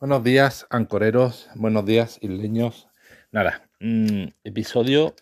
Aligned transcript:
Buenos 0.00 0.22
días, 0.22 0.64
ancoreros. 0.70 1.48
Buenos 1.56 1.84
días, 1.84 2.18
isleños. 2.20 2.86
Nada, 3.32 3.68
mm, 3.80 4.26
episodio 4.44 5.12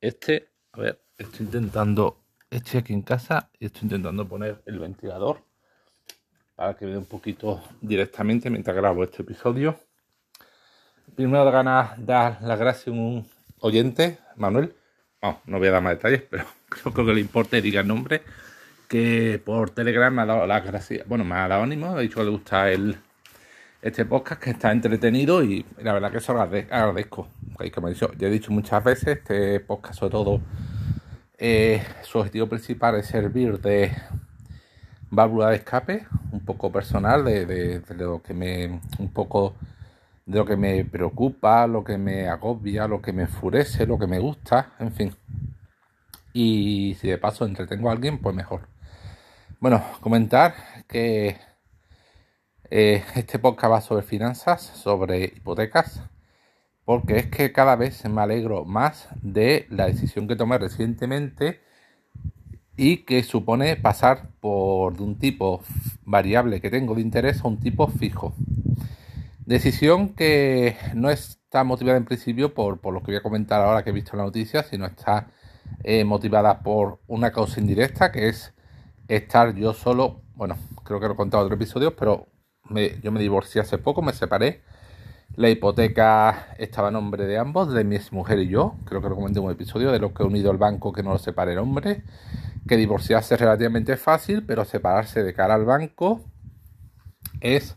este. 0.00 0.48
A 0.72 0.80
ver, 0.80 1.00
estoy 1.16 1.46
intentando. 1.46 2.24
Estoy 2.50 2.80
aquí 2.80 2.94
en 2.94 3.02
casa 3.02 3.48
y 3.60 3.66
estoy 3.66 3.82
intentando 3.84 4.26
poner 4.26 4.60
el 4.66 4.80
ventilador 4.80 5.44
para 6.56 6.74
que 6.74 6.84
vea 6.84 6.98
un 6.98 7.04
poquito 7.04 7.62
directamente 7.80 8.50
mientras 8.50 8.74
grabo 8.74 9.04
este 9.04 9.22
episodio. 9.22 9.78
Primero 11.14 11.44
de 11.44 11.52
ganas 11.52 12.04
dar 12.04 12.42
las 12.42 12.58
gracias 12.58 12.88
a 12.88 12.90
un 12.90 13.24
oyente, 13.60 14.18
Manuel. 14.34 14.74
No, 15.22 15.42
no 15.46 15.58
voy 15.60 15.68
a 15.68 15.70
dar 15.70 15.82
más 15.82 15.94
detalles, 15.94 16.22
pero 16.28 16.44
creo 16.92 17.06
que 17.06 17.14
le 17.14 17.20
importa 17.20 17.56
y 17.56 17.60
diga 17.60 17.82
el 17.82 17.86
nombre. 17.86 18.22
Que 18.88 19.40
por 19.44 19.70
Telegram 19.70 20.12
me 20.12 20.22
ha 20.22 20.26
dado 20.26 20.44
las 20.44 20.64
gracias. 20.64 21.06
Bueno, 21.06 21.24
me 21.24 21.36
ha 21.36 21.46
dado 21.46 21.62
ánimo, 21.62 21.94
ha 21.94 22.00
dicho 22.00 22.16
que 22.16 22.24
le 22.24 22.30
gusta 22.30 22.72
el 22.72 22.98
este 23.84 24.06
podcast 24.06 24.42
que 24.42 24.48
está 24.48 24.72
entretenido 24.72 25.44
y 25.44 25.66
la 25.82 25.92
verdad 25.92 26.10
que 26.10 26.16
eso 26.16 26.32
agradezco. 26.32 27.28
Como 27.74 27.90
ya 27.90 28.26
he 28.26 28.30
dicho 28.30 28.50
muchas 28.50 28.82
veces, 28.82 29.18
este 29.18 29.60
podcast 29.60 29.98
sobre 29.98 30.10
todo 30.10 30.40
eh, 31.36 31.84
su 32.02 32.18
objetivo 32.18 32.48
principal 32.48 32.94
es 32.94 33.06
servir 33.08 33.60
de 33.60 33.92
válvula 35.10 35.50
de 35.50 35.56
escape, 35.56 36.06
un 36.32 36.40
poco 36.40 36.72
personal 36.72 37.26
de, 37.26 37.82
lo 37.90 38.22
que 38.22 38.32
me 38.32 38.80
un 38.98 39.12
poco 39.12 39.54
de 40.24 40.38
lo 40.38 40.46
que 40.46 40.56
me 40.56 40.86
preocupa, 40.86 41.66
lo 41.66 41.84
que 41.84 41.98
me 41.98 42.26
agobia, 42.26 42.88
lo 42.88 43.02
que 43.02 43.12
me 43.12 43.24
enfurece, 43.24 43.86
lo 43.86 43.98
que 43.98 44.06
me 44.06 44.18
gusta, 44.18 44.72
en 44.78 44.92
fin. 44.92 45.14
Y 46.32 46.96
si 46.98 47.08
de 47.08 47.18
paso 47.18 47.44
entretengo 47.44 47.90
a 47.90 47.92
alguien, 47.92 48.16
pues 48.16 48.34
mejor. 48.34 48.66
Bueno, 49.60 49.84
comentar 50.00 50.54
que 50.88 51.36
eh, 52.70 53.04
este 53.14 53.38
podcast 53.38 53.72
va 53.72 53.80
sobre 53.80 54.02
finanzas, 54.02 54.62
sobre 54.62 55.24
hipotecas, 55.24 56.02
porque 56.84 57.18
es 57.18 57.26
que 57.26 57.52
cada 57.52 57.76
vez 57.76 58.04
me 58.08 58.20
alegro 58.20 58.64
más 58.64 59.08
de 59.22 59.66
la 59.70 59.86
decisión 59.86 60.28
que 60.28 60.36
tomé 60.36 60.58
recientemente 60.58 61.60
y 62.76 62.98
que 63.04 63.22
supone 63.22 63.76
pasar 63.76 64.30
por 64.40 64.96
de 64.96 65.02
un 65.02 65.18
tipo 65.18 65.62
variable 66.04 66.60
que 66.60 66.70
tengo 66.70 66.94
de 66.94 67.02
interés 67.02 67.42
a 67.42 67.48
un 67.48 67.60
tipo 67.60 67.86
fijo. 67.88 68.34
Decisión 69.46 70.14
que 70.14 70.76
no 70.94 71.10
está 71.10 71.64
motivada 71.64 71.98
en 71.98 72.04
principio 72.04 72.54
por, 72.54 72.80
por 72.80 72.94
lo 72.94 73.00
que 73.00 73.12
voy 73.12 73.16
a 73.16 73.22
comentar 73.22 73.60
ahora 73.60 73.84
que 73.84 73.90
he 73.90 73.92
visto 73.92 74.12
en 74.12 74.18
la 74.18 74.24
noticia, 74.24 74.62
sino 74.62 74.86
está 74.86 75.28
eh, 75.82 76.04
motivada 76.04 76.60
por 76.62 77.00
una 77.06 77.30
causa 77.30 77.60
indirecta 77.60 78.10
que 78.10 78.28
es 78.28 78.54
estar 79.08 79.54
yo 79.54 79.74
solo, 79.74 80.22
bueno, 80.34 80.56
creo 80.82 80.98
que 80.98 81.06
lo 81.06 81.12
he 81.12 81.16
contado 81.16 81.42
en 81.42 81.46
otro 81.46 81.56
episodio, 81.56 81.94
pero 81.94 82.26
yo 83.02 83.12
me 83.12 83.20
divorcié 83.20 83.60
hace 83.60 83.78
poco, 83.78 84.02
me 84.02 84.12
separé. 84.12 84.62
La 85.36 85.50
hipoteca 85.50 86.54
estaba 86.58 86.88
a 86.88 86.90
nombre 86.92 87.24
de 87.26 87.38
ambos, 87.38 87.72
de 87.72 87.82
mi 87.82 87.98
mujer 88.12 88.38
y 88.38 88.48
yo. 88.48 88.76
Creo 88.84 89.02
que 89.02 89.08
lo 89.08 89.16
comenté 89.16 89.40
en 89.40 89.46
un 89.46 89.50
episodio 89.50 89.90
de 89.90 89.98
lo 89.98 90.14
que 90.14 90.22
he 90.22 90.26
unido 90.26 90.50
el 90.52 90.58
banco 90.58 90.92
que 90.92 91.02
no 91.02 91.10
lo 91.10 91.18
separe 91.18 91.52
el 91.52 91.58
hombre. 91.58 92.04
Que 92.68 92.76
divorciarse 92.76 93.34
es 93.34 93.40
relativamente 93.40 93.96
fácil, 93.96 94.44
pero 94.46 94.64
separarse 94.64 95.22
de 95.22 95.34
cara 95.34 95.54
al 95.54 95.64
banco 95.64 96.20
es, 97.40 97.76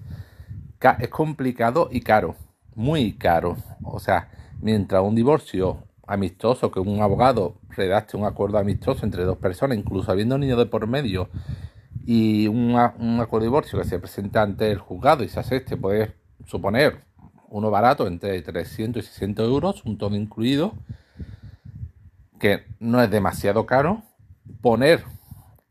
es 1.00 1.10
complicado 1.10 1.90
y 1.92 2.02
caro. 2.02 2.36
Muy 2.76 3.14
caro. 3.14 3.58
O 3.84 4.00
sea, 4.00 4.30
mientras 4.62 5.02
un 5.02 5.16
divorcio 5.16 5.84
amistoso, 6.06 6.72
que 6.72 6.80
un 6.80 7.02
abogado 7.02 7.56
redacte 7.70 8.18
un 8.18 8.26
acuerdo 8.26 8.60
amistoso 8.60 9.04
entre 9.04 9.24
dos 9.24 9.38
personas, 9.38 9.78
incluso 9.78 10.12
habiendo 10.12 10.38
niños 10.38 10.58
de 10.58 10.68
por 10.68 10.88
medio, 10.88 11.30
y 12.10 12.48
un, 12.48 12.78
acuerdo 12.78 13.40
de 13.40 13.48
divorcio 13.48 13.78
que 13.78 13.86
se 13.86 14.00
presenta 14.00 14.42
ante 14.42 14.72
el 14.72 14.78
juzgado 14.78 15.26
y 15.26 15.28
se 15.28 15.42
acepte 15.42 15.76
puede 15.76 16.14
suponer 16.46 17.04
uno 17.50 17.70
barato 17.70 18.08
entre 18.08 18.42
300 18.42 19.04
y 19.04 19.06
600 19.06 19.46
euros, 19.46 19.84
un 19.84 19.98
todo 19.98 20.16
incluido, 20.16 20.74
que 22.40 22.64
no 22.80 23.04
es 23.04 23.12
demasiado 23.12 23.66
caro. 23.66 24.04
Poner 24.62 25.04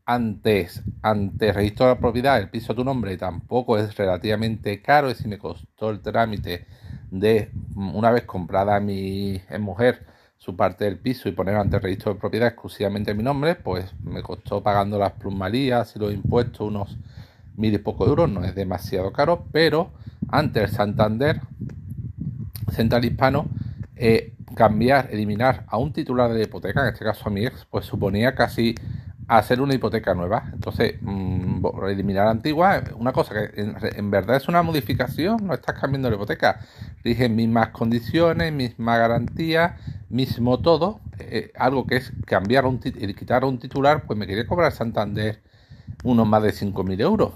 antes, 0.05 0.83
ante 1.01 1.51
registro 1.51 1.87
de 1.87 1.95
la 1.95 1.99
propiedad 1.99 2.37
el 2.37 2.51
piso 2.51 2.73
a 2.73 2.75
tu 2.75 2.83
nombre 2.83 3.17
tampoco 3.17 3.79
es 3.79 3.97
relativamente 3.97 4.79
caro, 4.83 5.09
es 5.09 5.17
si 5.17 5.27
me 5.27 5.39
costó 5.39 5.89
el 5.89 6.01
trámite 6.01 6.67
de 7.09 7.49
una 7.75 8.11
vez 8.11 8.25
comprada 8.25 8.79
mi 8.79 9.41
mujer 9.59 10.05
su 10.37 10.55
parte 10.55 10.85
del 10.85 10.97
piso 10.97 11.27
y 11.27 11.31
poner 11.31 11.55
ante 11.55 11.79
registro 11.79 12.13
de 12.13 12.19
propiedad 12.19 12.47
exclusivamente 12.47 13.13
mi 13.13 13.23
nombre, 13.23 13.55
pues 13.55 13.93
me 14.03 14.21
costó 14.21 14.61
pagando 14.61 14.97
las 14.99 15.13
plusmalías 15.13 15.95
y 15.95 15.99
los 15.99 16.13
impuestos 16.13 16.61
unos 16.61 16.97
mil 17.55 17.73
y 17.73 17.79
poco 17.79 18.05
euros, 18.05 18.29
no 18.29 18.43
es 18.43 18.53
demasiado 18.55 19.11
caro, 19.11 19.45
pero 19.51 19.89
ante 20.29 20.63
el 20.63 20.69
Santander 20.69 21.41
Central 22.71 23.05
Hispano, 23.05 23.47
eh, 23.95 24.33
cambiar, 24.55 25.09
eliminar 25.11 25.65
a 25.67 25.77
un 25.77 25.91
titular 25.91 26.31
de 26.33 26.43
hipoteca, 26.43 26.81
en 26.81 26.93
este 26.93 27.03
caso 27.03 27.27
a 27.27 27.31
mi 27.31 27.45
ex, 27.45 27.65
pues 27.65 27.85
suponía 27.85 28.35
casi 28.35 28.75
hacer 29.27 29.61
una 29.61 29.73
hipoteca 29.73 30.13
nueva. 30.13 30.49
Entonces, 30.53 30.95
mmm, 31.01 31.65
eliminar 31.89 32.25
la 32.25 32.31
antigua, 32.31 32.81
una 32.95 33.11
cosa 33.11 33.33
que 33.33 33.61
en, 33.61 34.11
verdad 34.11 34.37
es 34.37 34.47
una 34.47 34.61
modificación, 34.63 35.45
no 35.45 35.53
estás 35.53 35.79
cambiando 35.79 36.09
la 36.09 36.15
hipoteca. 36.15 36.59
Rigen 37.03 37.35
mismas 37.35 37.69
condiciones, 37.69 38.53
misma 38.53 38.97
garantía, 38.97 39.77
mismo 40.09 40.59
todo. 40.59 40.99
Eh, 41.19 41.51
algo 41.55 41.85
que 41.85 41.97
es 41.97 42.13
cambiar 42.25 42.65
un 42.65 42.79
y 42.83 43.13
quitar 43.13 43.45
un 43.45 43.59
titular, 43.59 44.05
pues 44.05 44.17
me 44.17 44.27
quería 44.27 44.47
cobrar 44.47 44.71
Santander 44.71 45.41
unos 46.03 46.27
más 46.27 46.43
de 46.43 46.53
5.000 46.53 47.01
euros. 47.01 47.33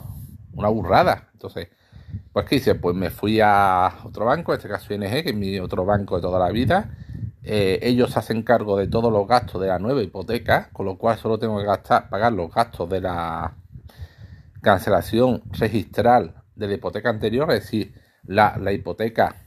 Una 0.53 0.69
burrada. 0.69 1.29
Entonces, 1.33 1.69
pues 2.33 2.45
¿qué 2.45 2.55
hice? 2.57 2.75
Pues 2.75 2.95
me 2.95 3.09
fui 3.09 3.39
a 3.41 3.91
otro 4.03 4.25
banco, 4.25 4.53
en 4.53 4.57
este 4.57 4.69
caso 4.69 4.93
ING, 4.93 5.01
que 5.23 5.29
es 5.29 5.35
mi 5.35 5.59
otro 5.59 5.85
banco 5.85 6.15
de 6.15 6.21
toda 6.21 6.39
la 6.39 6.51
vida 6.51 6.91
eh, 7.43 7.79
ellos 7.81 8.17
hacen 8.17 8.43
cargo 8.43 8.77
de 8.77 8.87
todos 8.87 9.11
los 9.11 9.27
gastos 9.27 9.59
de 9.61 9.67
la 9.67 9.79
nueva 9.79 10.03
hipoteca, 10.03 10.69
con 10.73 10.85
lo 10.85 10.97
cual 10.97 11.17
solo 11.17 11.39
tengo 11.39 11.57
que 11.57 11.65
gastar, 11.65 12.09
pagar 12.09 12.33
los 12.33 12.53
gastos 12.53 12.87
de 12.89 13.01
la 13.01 13.55
cancelación 14.61 15.41
registral 15.51 16.43
de 16.55 16.67
la 16.67 16.73
hipoteca 16.75 17.09
anterior, 17.09 17.51
es 17.51 17.63
decir, 17.63 17.95
la, 18.23 18.55
hipoteca 18.71 19.40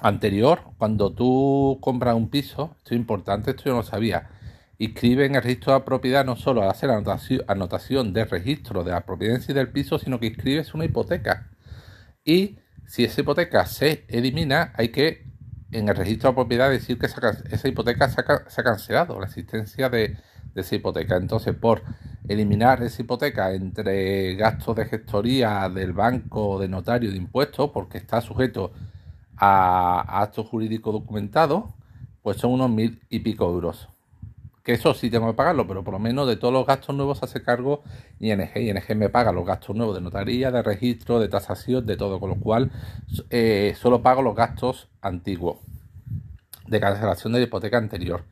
anterior, 0.00 0.62
cuando 0.78 1.12
tú 1.12 1.78
compras 1.80 2.14
un 2.14 2.28
piso, 2.30 2.74
esto 2.78 2.94
es 2.94 3.00
importante, 3.00 3.50
esto 3.50 3.64
yo 3.66 3.74
no 3.74 3.82
sabía, 3.82 4.30
inscribe 4.78 5.26
en 5.26 5.34
el 5.36 5.42
registro 5.42 5.72
de 5.72 5.78
la 5.80 5.84
propiedad 5.84 6.24
no 6.24 6.36
solo 6.36 6.62
a 6.62 6.70
hacer 6.70 6.90
anotación, 6.90 8.12
de 8.12 8.24
registro 8.24 8.84
de 8.84 8.92
la 8.92 9.06
propiedad 9.06 9.40
sí 9.40 9.52
del 9.52 9.70
piso, 9.70 9.98
sino 9.98 10.20
que 10.20 10.26
inscribes 10.26 10.74
una 10.74 10.84
hipoteca. 10.84 11.50
Y 12.24 12.58
si 12.86 13.04
esa 13.04 13.20
hipoteca 13.20 13.66
se 13.66 14.04
elimina, 14.08 14.72
hay 14.76 14.88
que 14.88 15.26
en 15.72 15.88
el 15.88 15.96
registro 15.96 16.30
de 16.30 16.34
propiedad 16.34 16.70
decir 16.70 16.98
que 16.98 17.06
esa, 17.06 17.68
hipoteca 17.68 18.08
se 18.08 18.20
ha, 18.20 18.64
cancelado, 18.64 19.18
la 19.20 19.26
existencia 19.26 19.88
de, 19.88 20.16
esa 20.54 20.74
hipoteca. 20.74 21.16
Entonces, 21.16 21.54
por 21.54 21.82
eliminar 22.28 22.82
esa 22.82 23.02
hipoteca 23.02 23.52
entre 23.52 24.36
gastos 24.36 24.76
de 24.76 24.86
gestoría 24.86 25.68
del 25.68 25.92
banco, 25.92 26.58
de 26.58 26.68
notario, 26.68 27.10
de 27.10 27.16
impuestos, 27.16 27.70
porque 27.70 27.98
está 27.98 28.20
sujeto 28.20 28.72
a, 29.36 30.22
actos 30.22 30.46
jurídicos 30.48 30.92
documentados, 30.92 31.64
pues 32.22 32.38
son 32.38 32.52
unos 32.52 32.70
mil 32.70 33.00
y 33.08 33.20
pico 33.20 33.44
euros. 33.46 33.88
Que 34.62 34.72
eso 34.72 34.94
sí 34.94 35.10
tengo 35.10 35.28
que 35.28 35.34
pagarlo, 35.34 35.68
pero 35.68 35.84
por 35.84 35.94
lo 35.94 36.00
menos 36.00 36.26
de 36.26 36.36
todos 36.36 36.52
los 36.52 36.66
gastos 36.66 36.94
nuevos 36.94 37.22
hace 37.22 37.42
cargo 37.42 37.82
ING. 38.18 38.50
ING 38.56 38.96
me 38.96 39.08
paga 39.08 39.30
los 39.30 39.46
gastos 39.46 39.76
nuevos 39.76 39.94
de 39.94 40.00
notaría, 40.00 40.50
de 40.50 40.62
registro, 40.62 41.20
de 41.20 41.28
tasación, 41.28 41.86
de 41.86 41.96
todo, 41.96 42.18
con 42.18 42.30
lo 42.30 42.36
cual 42.36 42.72
eh, 43.30 43.74
solo 43.78 44.02
pago 44.02 44.22
los 44.22 44.34
gastos 44.34 44.88
antiguos 45.00 45.58
de 46.66 46.80
cancelación 46.80 47.32
de 47.32 47.40
la 47.40 47.44
hipoteca 47.46 47.78
anterior. 47.78 48.24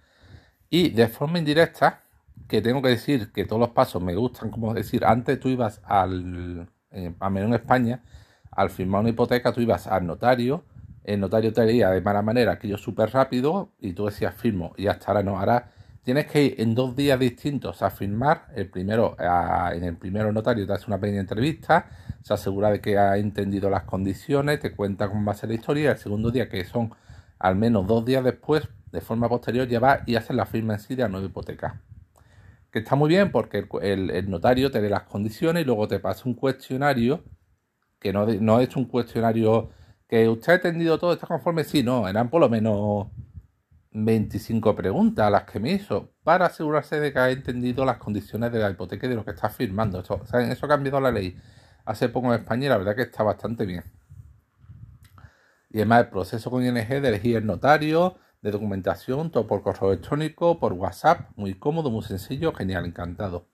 Y 0.71 0.91
de 0.91 1.07
forma 1.07 1.39
indirecta, 1.39 2.03
que 2.49 2.61
tengo 2.61 2.83
que 2.83 2.89
decir 2.89 3.33
que 3.33 3.45
todos 3.45 3.61
los 3.61 3.71
pasos 3.71 4.03
me 4.03 4.15
gustan, 4.15 4.51
como 4.51 4.75
decir, 4.75 5.05
antes 5.05 5.39
tú 5.41 5.49
ibas 5.49 5.81
al, 5.85 6.69
eh, 6.91 7.15
a 7.21 7.31
menos 7.31 7.49
en 7.49 7.55
España, 7.55 8.03
al 8.51 8.71
firmar 8.71 9.01
una 9.01 9.11
hipoteca, 9.11 9.53
tú 9.53 9.61
ibas 9.61 9.87
al 9.87 10.07
notario, 10.07 10.65
el 11.05 11.21
notario 11.21 11.53
te 11.53 11.65
leía 11.65 11.91
de 11.91 12.01
mala 12.01 12.23
manera 12.23 12.53
aquello 12.53 12.79
súper 12.79 13.11
rápido 13.11 13.73
y 13.79 13.93
tú 13.93 14.07
decías 14.07 14.35
firmo 14.35 14.73
y 14.77 14.87
hasta 14.87 15.09
ahora 15.09 15.23
no, 15.23 15.39
ahora 15.39 15.71
tienes 16.03 16.27
que 16.27 16.45
ir 16.45 16.55
en 16.59 16.75
dos 16.75 16.97
días 16.97 17.19
distintos 17.19 17.83
a 17.83 17.91
firmar, 17.91 18.47
el 18.55 18.69
primero, 18.69 19.17
en 19.19 19.85
el 19.85 19.97
primero 19.97 20.33
notario 20.33 20.67
te 20.67 20.73
hace 20.73 20.87
una 20.87 20.99
pequeña 20.99 21.21
entrevista, 21.21 21.87
se 22.23 22.35
asegura 22.35 22.71
de 22.71 22.81
que 22.81 22.99
ha 22.99 23.17
entendido 23.17 23.71
las 23.71 23.85
condiciones, 23.85 24.61
te 24.61 24.75
cuenta 24.75 25.09
cómo 25.09 25.25
va 25.25 25.33
a 25.33 25.37
ser 25.37 25.51
la 25.51 25.57
historia, 25.57 25.93
el 25.93 25.99
segundo 25.99 26.31
día 26.31 26.49
que 26.49 26.65
son 26.65 26.95
al 27.39 27.57
menos 27.57 27.87
dos 27.87 28.05
días 28.05 28.23
después, 28.23 28.69
de 28.93 29.01
forma 29.01 29.29
posterior, 29.29 29.67
llevar 29.67 30.05
y 30.07 30.17
hacer 30.17 30.37
la 30.37 30.47
firma 30.47 30.75
en 30.75 30.81
sí 30.81 30.95
de 30.95 31.03
la 31.03 31.09
nueva 31.09 31.27
hipoteca. 31.27 31.83
Que 32.71 32.81
está 32.81 32.97
muy 32.97 33.09
bien 33.09 33.31
porque 33.31 33.67
el, 33.83 34.31
notario 34.31 34.71
te 34.71 34.81
dé 34.81 34.89
las 34.89 35.03
condiciones 35.05 35.63
y 35.63 35.67
luego 35.67 35.89
te 35.89 36.01
pasa 36.01 36.23
un 36.27 36.35
cuestionario, 36.35 37.25
que 37.99 38.13
no, 38.13 38.27
no 38.27 38.61
es 38.61 38.77
un 38.77 38.85
cuestionario 38.85 39.71
usted 40.29 40.53
ha 40.53 40.57
entendido 40.57 40.99
todo, 40.99 41.13
está 41.13 41.27
conforme, 41.27 41.65
sí, 41.65 41.83
no, 41.83 42.09
eran 42.09 42.31
por 42.31 42.41
lo 42.41 42.49
menos 42.49 43.09
25 43.93 44.75
preguntas 44.75 45.31
las 45.31 45.45
que 45.45 45.61
me 45.61 45.73
hizo 45.73 46.11
para 46.25 46.47
asegurarse 46.47 47.01
de 47.01 47.13
que 47.13 47.19
ha 47.19 47.31
entendido 47.31 47.85
las 47.85 47.99
condiciones 47.99 48.53
de 48.53 48.59
la 48.59 48.71
hipoteca 48.71 49.07
y 49.07 49.11
de 49.11 49.17
lo 49.17 49.25
que 49.25 49.31
está 49.31 49.49
firmando. 49.49 50.01
Eso, 50.01 50.21
eso 50.25 50.67
ha 50.67 50.69
cambiado 50.69 51.01
la 51.01 51.13
ley 51.13 51.37
hace 51.85 52.09
poco 52.09 52.33
en 52.33 52.41
España 52.41 52.67
y 52.67 52.69
la 52.69 52.79
verdad 52.79 52.97
que 52.97 53.03
está 53.03 53.23
bastante 53.23 53.67
bien. 53.67 53.85
Y 55.71 55.79
además 55.79 56.05
el 56.05 56.11
proceso 56.11 56.51
con 56.51 56.65
ING 56.65 56.75
de 56.75 57.09
elegir 57.09 57.37
el 57.37 57.47
notario, 57.47 58.17
de 58.43 58.51
documentación, 58.51 59.31
todo 59.31 59.47
por 59.47 59.63
correo 59.63 59.93
electrónico, 59.93 60.59
por 60.61 60.73
WhatsApp, 60.75 61.31
muy 61.37 61.55
cómodo, 61.55 61.91
muy 61.91 62.03
sencillo, 62.03 62.53
genial, 62.53 62.85
encantado. 62.85 63.49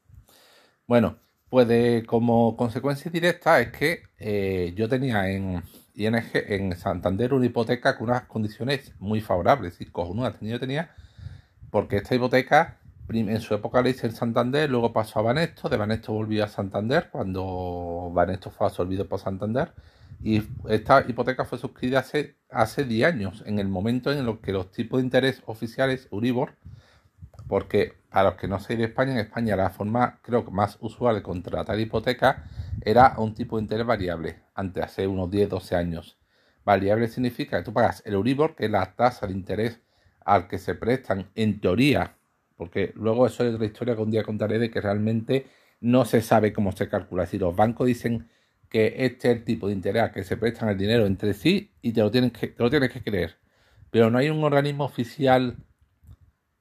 Bueno, 0.86 1.18
pues 1.48 2.04
como 2.06 2.56
consecuencia 2.56 3.10
directa 3.10 3.60
es 3.60 3.72
que 3.72 4.02
eh, 4.18 4.72
yo 4.76 4.88
tenía 4.88 5.30
en 5.30 5.62
ING, 6.06 6.22
en 6.32 6.76
Santander, 6.76 7.34
una 7.34 7.46
hipoteca 7.46 7.96
con 7.96 8.10
unas 8.10 8.22
condiciones 8.22 8.94
muy 8.98 9.20
favorables. 9.20 9.80
Y 9.80 9.86
cojonudas 9.86 10.38
tenía, 10.38 10.58
tenía, 10.58 10.90
porque 11.70 11.96
esta 11.96 12.14
hipoteca 12.14 12.78
en 13.08 13.40
su 13.40 13.54
época 13.54 13.82
la 13.82 13.88
hice 13.88 14.06
en 14.06 14.12
Santander, 14.14 14.70
luego 14.70 14.92
pasó 14.92 15.18
a 15.18 15.22
Banesto, 15.22 15.68
de 15.68 15.76
Banesto 15.76 16.12
volvió 16.12 16.44
a 16.44 16.48
Santander 16.48 17.08
cuando 17.10 18.10
Banesto 18.14 18.50
fue 18.50 18.68
absorbido 18.68 19.08
por 19.08 19.18
Santander 19.18 19.72
y 20.22 20.42
esta 20.68 21.04
hipoteca 21.08 21.44
fue 21.44 21.58
suscrita 21.58 22.00
hace, 22.00 22.36
hace 22.50 22.84
10 22.84 23.08
años, 23.08 23.42
en 23.46 23.58
el 23.58 23.68
momento 23.68 24.12
en 24.12 24.18
el 24.18 24.38
que 24.40 24.52
los 24.52 24.70
tipos 24.70 25.00
de 25.00 25.04
interés 25.04 25.42
oficiales 25.46 26.08
Uribor 26.10 26.54
porque 27.50 27.94
para 28.10 28.30
los 28.30 28.38
que 28.38 28.46
no 28.46 28.60
sois 28.60 28.78
de 28.78 28.86
España, 28.86 29.12
en 29.12 29.18
España 29.18 29.56
la 29.56 29.70
forma 29.70 30.20
creo 30.22 30.44
que 30.44 30.52
más 30.52 30.78
usual 30.80 31.16
de 31.16 31.22
contratar 31.22 31.78
hipoteca 31.80 32.44
era 32.82 33.14
un 33.18 33.34
tipo 33.34 33.56
de 33.56 33.64
interés 33.64 33.84
variable, 33.84 34.36
antes 34.54 34.84
hace 34.84 35.06
unos 35.08 35.30
10, 35.30 35.48
12 35.50 35.74
años. 35.74 36.16
Variable 36.64 37.08
significa 37.08 37.58
que 37.58 37.64
tú 37.64 37.72
pagas 37.72 38.02
el 38.06 38.14
Euribor, 38.14 38.54
que 38.54 38.66
es 38.66 38.70
la 38.70 38.94
tasa 38.94 39.26
de 39.26 39.32
interés 39.32 39.80
al 40.24 40.46
que 40.46 40.58
se 40.58 40.76
prestan, 40.76 41.28
en 41.34 41.60
teoría, 41.60 42.16
porque 42.56 42.92
luego 42.94 43.26
eso 43.26 43.44
es 43.44 43.52
otra 43.52 43.66
historia 43.66 43.96
que 43.96 44.02
un 44.02 44.12
día 44.12 44.22
contaré 44.22 44.60
de 44.60 44.70
que 44.70 44.80
realmente 44.80 45.46
no 45.80 46.04
se 46.04 46.20
sabe 46.20 46.52
cómo 46.52 46.70
se 46.70 46.88
calcula. 46.88 47.24
Decir, 47.24 47.40
los 47.40 47.56
bancos 47.56 47.88
dicen 47.88 48.28
que 48.68 48.94
este 48.98 49.30
es 49.30 49.38
el 49.38 49.44
tipo 49.44 49.66
de 49.66 49.72
interés 49.72 50.04
al 50.04 50.12
que 50.12 50.22
se 50.22 50.36
prestan 50.36 50.68
el 50.68 50.78
dinero 50.78 51.04
entre 51.06 51.34
sí 51.34 51.72
y 51.82 51.92
te 51.92 52.00
lo 52.00 52.12
tienes 52.12 52.32
que, 52.32 52.46
te 52.48 52.62
lo 52.62 52.70
tienes 52.70 52.92
que 52.92 53.02
creer. 53.02 53.36
Pero 53.90 54.08
no 54.08 54.18
hay 54.18 54.30
un 54.30 54.44
organismo 54.44 54.84
oficial 54.84 55.56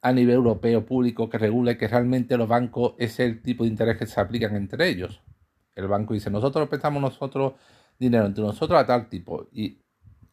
a 0.01 0.11
nivel 0.13 0.35
europeo 0.35 0.85
público 0.85 1.29
que 1.29 1.37
regule 1.37 1.77
que 1.77 1.87
realmente 1.87 2.37
los 2.37 2.47
bancos 2.47 2.93
es 2.97 3.19
el 3.19 3.41
tipo 3.41 3.63
de 3.63 3.69
interés 3.69 3.97
que 3.97 4.05
se 4.05 4.19
aplican 4.19 4.55
entre 4.55 4.87
ellos. 4.87 5.21
El 5.75 5.87
banco 5.87 6.13
dice, 6.13 6.29
nosotros 6.29 6.69
prestamos 6.69 7.01
nosotros 7.01 7.53
dinero 7.97 8.25
entre 8.25 8.43
nosotros 8.43 8.79
a 8.79 8.85
tal 8.85 9.09
tipo 9.09 9.47
y 9.51 9.81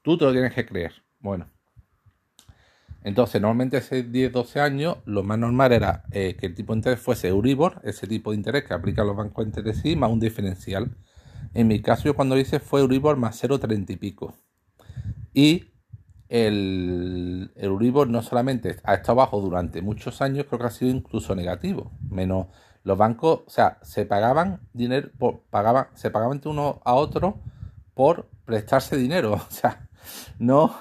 tú 0.03 0.17
te 0.17 0.25
lo 0.25 0.33
tienes 0.33 0.55
que 0.55 0.65
creer. 0.65 0.93
Bueno. 1.19 1.49
Entonces, 3.03 3.41
normalmente 3.41 3.77
hace 3.77 4.03
10, 4.03 4.33
12 4.33 4.61
años, 4.61 4.97
lo 5.05 5.23
más 5.23 5.39
normal 5.39 5.73
era 5.73 6.03
eh, 6.11 6.37
que 6.39 6.47
el 6.47 6.55
tipo 6.55 6.73
de 6.73 6.79
interés 6.79 6.99
fuese 6.99 7.29
Euribor, 7.29 7.81
ese 7.85 8.09
tipo 8.09 8.33
de 8.33 8.37
interés 8.37 8.65
que 8.65 8.75
aplican 8.75 9.07
los 9.07 9.17
bancos 9.17 9.47
entre 9.47 9.75
sí, 9.75 9.95
más 9.95 10.11
un 10.11 10.19
diferencial. 10.19 10.91
En 11.55 11.69
mi 11.69 11.81
caso, 11.81 12.05
yo 12.05 12.15
cuando 12.15 12.37
hice 12.37 12.59
fue 12.59 12.81
Euribor 12.81 13.17
más 13.17 13.41
0,30 13.41 13.91
y 13.91 13.97
pico. 13.97 14.35
Y 15.33 15.76
el, 16.29 17.53
el 17.55 17.65
Euribor 17.65 18.09
no 18.09 18.23
solamente 18.23 18.77
ha 18.85 18.95
estado 18.95 19.17
bajo 19.17 19.41
durante 19.41 19.83
muchos 19.83 20.21
años, 20.23 20.47
creo 20.47 20.59
que 20.59 20.67
ha 20.67 20.71
sido 20.71 20.91
incluso 20.91 21.35
negativo. 21.35 21.93
Menos 22.09 22.47
los 22.87 22.97
bancos, 22.97 23.41
o 23.47 23.51
sea, 23.51 23.79
se 23.83 24.07
pagaban 24.07 24.61
dinero, 24.73 25.11
por, 25.19 25.41
pagaban, 25.51 25.89
se 25.95 26.11
pagaban 26.11 26.37
entre 26.37 26.51
uno 26.51 26.81
a 26.85 26.95
otro 26.95 27.41
por 27.95 28.29
prestarse 28.45 28.97
dinero. 28.97 29.35
O 29.49 29.51
sea, 29.51 29.89
no, 30.39 30.73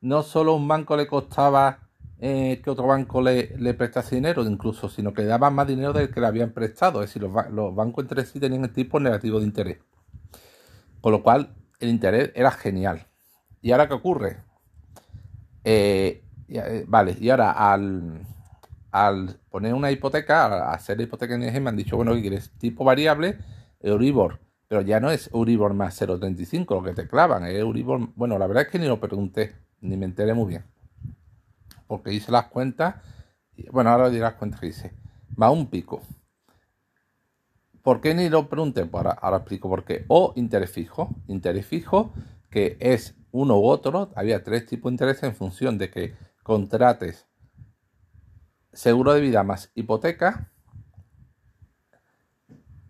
no 0.00 0.22
solo 0.22 0.54
un 0.54 0.68
banco 0.68 0.96
le 0.96 1.08
costaba 1.08 1.88
eh, 2.20 2.60
que 2.62 2.70
otro 2.70 2.86
banco 2.86 3.20
le, 3.20 3.56
le, 3.58 3.74
prestase 3.74 4.14
dinero, 4.14 4.44
incluso, 4.44 4.88
sino 4.88 5.12
que 5.12 5.22
le 5.22 5.28
daban 5.28 5.52
más 5.54 5.66
dinero 5.66 5.92
del 5.92 6.12
que 6.12 6.20
le 6.20 6.28
habían 6.28 6.52
prestado. 6.52 7.02
Es 7.02 7.08
decir, 7.08 7.22
los, 7.22 7.32
los 7.50 7.74
bancos 7.74 8.04
entre 8.04 8.24
sí 8.24 8.38
tenían 8.38 8.62
el 8.62 8.72
tipo 8.72 9.00
negativo 9.00 9.40
de 9.40 9.46
interés. 9.46 9.78
Con 11.00 11.10
lo 11.10 11.24
cual, 11.24 11.56
el 11.80 11.88
interés 11.88 12.30
era 12.36 12.52
genial. 12.52 13.08
¿Y 13.60 13.72
ahora 13.72 13.88
qué 13.88 13.94
ocurre? 13.94 14.44
Eh, 15.64 16.24
eh, 16.48 16.84
vale, 16.86 17.16
y 17.20 17.30
ahora 17.30 17.52
al, 17.52 18.26
poner 19.50 19.74
una 19.74 19.90
hipoteca, 19.90 20.46
al 20.46 20.74
hacer 20.74 20.96
la 20.96 21.04
hipoteca 21.04 21.34
en 21.34 21.42
ING, 21.42 21.62
me 21.62 21.70
han 21.70 21.76
dicho, 21.76 21.96
bueno, 21.96 22.14
¿qué 22.14 22.20
quieres? 22.20 22.50
Tipo 22.58 22.84
variable, 22.84 23.38
Euribor. 23.80 24.40
Pero 24.68 24.80
ya 24.82 25.00
no 25.00 25.10
es 25.10 25.30
Euribor 25.32 25.74
más 25.74 26.00
0,35 26.00 26.74
lo 26.74 26.82
que 26.82 26.94
te 26.94 27.06
clavan, 27.06 27.44
es 27.44 27.54
Euribor. 27.54 28.08
Bueno, 28.14 28.38
la 28.38 28.46
verdad 28.46 28.64
es 28.64 28.68
que 28.70 28.78
ni 28.78 28.86
lo 28.86 29.00
pregunté, 29.00 29.54
ni 29.80 29.96
me 29.96 30.06
enteré 30.06 30.34
muy 30.34 30.48
bien. 30.48 30.64
Porque 31.86 32.12
hice 32.12 32.32
las 32.32 32.46
cuentas, 32.46 32.96
bueno, 33.70 33.90
ahora 33.90 34.08
diré 34.08 34.22
las 34.22 34.34
cuentas 34.34 34.60
que 34.60 34.68
hice. 34.68 34.92
Va 35.40 35.50
un 35.50 35.68
pico. 35.68 36.02
¿Por 37.82 38.00
qué 38.00 38.14
ni 38.14 38.28
lo 38.28 38.48
pregunté? 38.48 38.86
Pues 38.86 39.04
ahora, 39.04 39.18
ahora 39.20 39.38
explico 39.38 39.68
por 39.68 39.84
qué. 39.84 40.04
O 40.08 40.32
interés 40.36 40.70
fijo. 40.70 41.14
Interés 41.26 41.66
fijo, 41.66 42.12
que 42.48 42.76
es 42.80 43.14
uno 43.32 43.58
u 43.58 43.66
otro, 43.66 44.10
había 44.14 44.44
tres 44.44 44.66
tipos 44.66 44.90
de 44.90 44.94
interés 44.94 45.22
en 45.22 45.34
función 45.34 45.78
de 45.78 45.90
que 45.90 46.14
contrates 46.42 47.26
seguro 48.72 49.12
de 49.12 49.20
vida 49.20 49.42
más 49.42 49.70
hipoteca. 49.74 50.52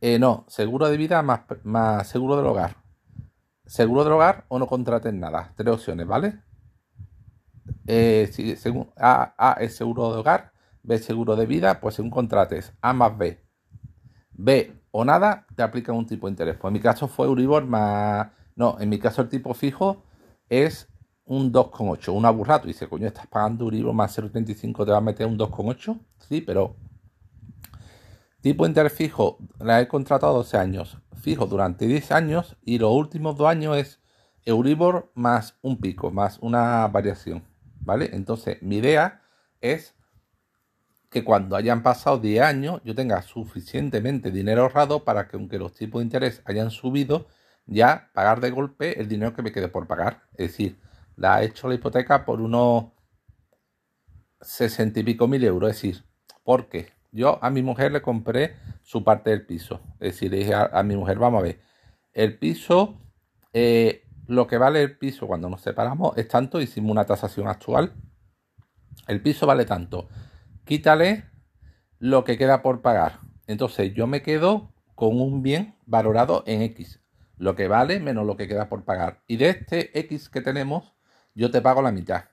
Eh, 0.01 0.19
no, 0.19 0.45
seguro 0.49 0.89
de 0.89 0.97
vida 0.97 1.23
más, 1.23 2.09
seguro 2.09 2.37
del 2.37 2.47
hogar. 2.47 2.77
Seguro 3.67 4.05
del 4.05 4.13
hogar 4.15 4.45
o 4.49 4.59
no 4.59 4.67
contrates 4.67 5.15
nada. 5.15 5.53
Tres 5.57 5.73
opciones, 5.73 6.07
¿vale? 6.07 6.41
Eh, 7.87 8.29
si, 8.33 8.57
según, 8.57 8.91
a, 8.97 9.35
a, 9.39 9.53
es 9.55 9.77
seguro 9.77 10.13
de 10.13 10.19
hogar, 10.19 10.53
B 10.83 10.99
seguro 10.99 11.37
de 11.37 11.47
vida, 11.47 11.81
pues 11.81 11.95
según 11.95 12.11
contrates 12.11 12.73
A 12.81 12.93
más 12.93 13.17
B. 13.17 13.41
B 14.33 14.83
o 14.91 15.05
nada, 15.05 15.47
te 15.55 15.63
aplica 15.63 15.93
un 15.93 16.07
tipo 16.07 16.27
de 16.27 16.33
interés. 16.33 16.57
Pues 16.57 16.71
en 16.71 16.75
mi 16.75 16.81
caso 16.81 17.07
fue 17.07 17.29
Uribor 17.29 17.65
más... 17.65 18.29
No, 18.57 18.77
en 18.81 18.89
mi 18.89 18.99
caso 18.99 19.23
el 19.23 19.29
tipo 19.29 19.55
fijo 19.55 20.03
es 20.53 20.87
un 21.25 21.51
2,8, 21.51 22.13
una 22.13 22.31
burrata. 22.31 22.67
Dice, 22.67 22.87
coño, 22.87 23.07
estás 23.07 23.27
pagando 23.27 23.65
un 23.65 23.73
libro 23.73 23.95
más 23.95 24.17
0,35, 24.19 24.85
te 24.85 24.91
va 24.91 24.99
a 24.99 25.01
meter 25.01 25.27
un 25.27 25.39
2,8. 25.39 25.99
Sí, 26.19 26.43
pero 26.43 26.77
tipo 28.43 28.67
interfijo, 28.67 29.39
la 29.59 29.81
he 29.81 29.89
contratado 29.89 30.35
12 30.35 30.59
años, 30.59 30.99
fijo 31.15 31.47
durante 31.47 31.87
10 31.87 32.13
años 32.13 32.57
y 32.63 32.79
los 32.79 32.93
últimos 32.93 33.37
dos 33.37 33.49
años 33.49 33.79
es 33.79 34.01
Euribor 34.45 35.11
más 35.15 35.57
un 35.63 35.81
pico, 35.81 36.11
más 36.11 36.39
una 36.41 36.87
variación, 36.89 37.45
¿vale? 37.81 38.11
Entonces, 38.13 38.61
mi 38.61 38.77
idea 38.77 39.23
es 39.63 39.95
que 41.09 41.25
cuando 41.25 41.57
hayan 41.57 41.83
pasado 41.83 42.19
10 42.19 42.43
años 42.43 42.83
yo 42.85 42.95
tenga 42.95 43.23
suficientemente 43.23 44.31
dinero 44.31 44.63
ahorrado 44.63 45.05
para 45.05 45.29
que 45.29 45.37
aunque 45.37 45.59
los 45.59 45.73
tipos 45.73 46.01
de 46.01 46.05
interés 46.05 46.43
hayan 46.45 46.71
subido, 46.71 47.29
ya 47.67 48.11
pagar 48.13 48.41
de 48.41 48.51
golpe 48.51 49.01
el 49.01 49.09
dinero 49.09 49.35
que 49.35 49.43
me 49.43 49.53
quede 49.53 49.69
por 49.69 49.87
pagar. 49.87 50.23
Es 50.33 50.49
decir, 50.53 50.79
la 51.17 51.43
he 51.43 51.47
hecho 51.47 51.69
la 51.69 51.75
hipoteca 51.75 52.25
por 52.25 52.41
unos 52.41 52.87
sesenta 54.41 55.01
y 55.01 55.03
pico 55.05 55.29
mil 55.29 55.45
euros. 55.45 55.71
Es 55.71 55.77
decir, 55.77 56.05
porque 56.45 56.93
yo 57.11 57.39
a 57.43 57.51
mi 57.51 57.63
mujer 57.63 57.93
le 57.93 58.03
compré 58.03 58.57
su 58.83 59.05
parte 59.05 59.31
del 59.31 59.47
piso. 59.47 59.81
Es 60.01 60.13
decir, 60.13 60.31
le 60.31 60.39
dije 60.39 60.55
a, 60.55 60.83
mi 60.83 60.97
mujer, 60.97 61.19
vamos 61.19 61.41
a 61.41 61.43
ver, 61.45 61.61
el 62.13 62.39
piso, 62.39 63.01
eh, 63.53 64.05
lo 64.27 64.47
que 64.47 64.59
vale 64.59 64.83
el 64.83 64.99
piso 64.99 65.27
cuando 65.27 65.49
nos 65.49 65.61
separamos 65.61 66.17
es 66.17 66.29
tanto, 66.29 66.61
hicimos 66.61 66.91
una 66.91 67.05
tasación 67.05 67.49
actual. 67.49 67.93
El 69.07 69.23
piso 69.23 69.47
vale 69.47 69.65
tanto. 69.65 70.09
Quítale 70.65 71.25
lo 71.99 72.25
que 72.25 72.39
queda 72.39 72.63
por 72.63 72.83
pagar. 72.83 73.21
Entonces 73.47 73.95
yo 73.95 74.07
me 74.07 74.23
quedo 74.23 74.73
con 74.95 75.21
un 75.21 75.43
bien 75.43 75.75
valorado 75.87 76.45
en 76.47 76.63
X 76.63 77.02
lo 77.43 77.57
que 77.57 77.67
vale 77.67 77.99
menos 77.99 78.25
lo 78.25 78.37
que 78.37 78.47
queda 78.47 78.69
por 78.69 78.85
pagar. 78.85 79.25
Y 79.27 79.37
de 79.37 79.49
este 79.49 79.99
X 79.99 80.29
que 80.29 80.43
tenemos, 80.43 80.95
yo 81.35 81.51
te 81.51 81.61
pago 81.61 81.83
la 81.83 81.91
mitad. 81.91 82.27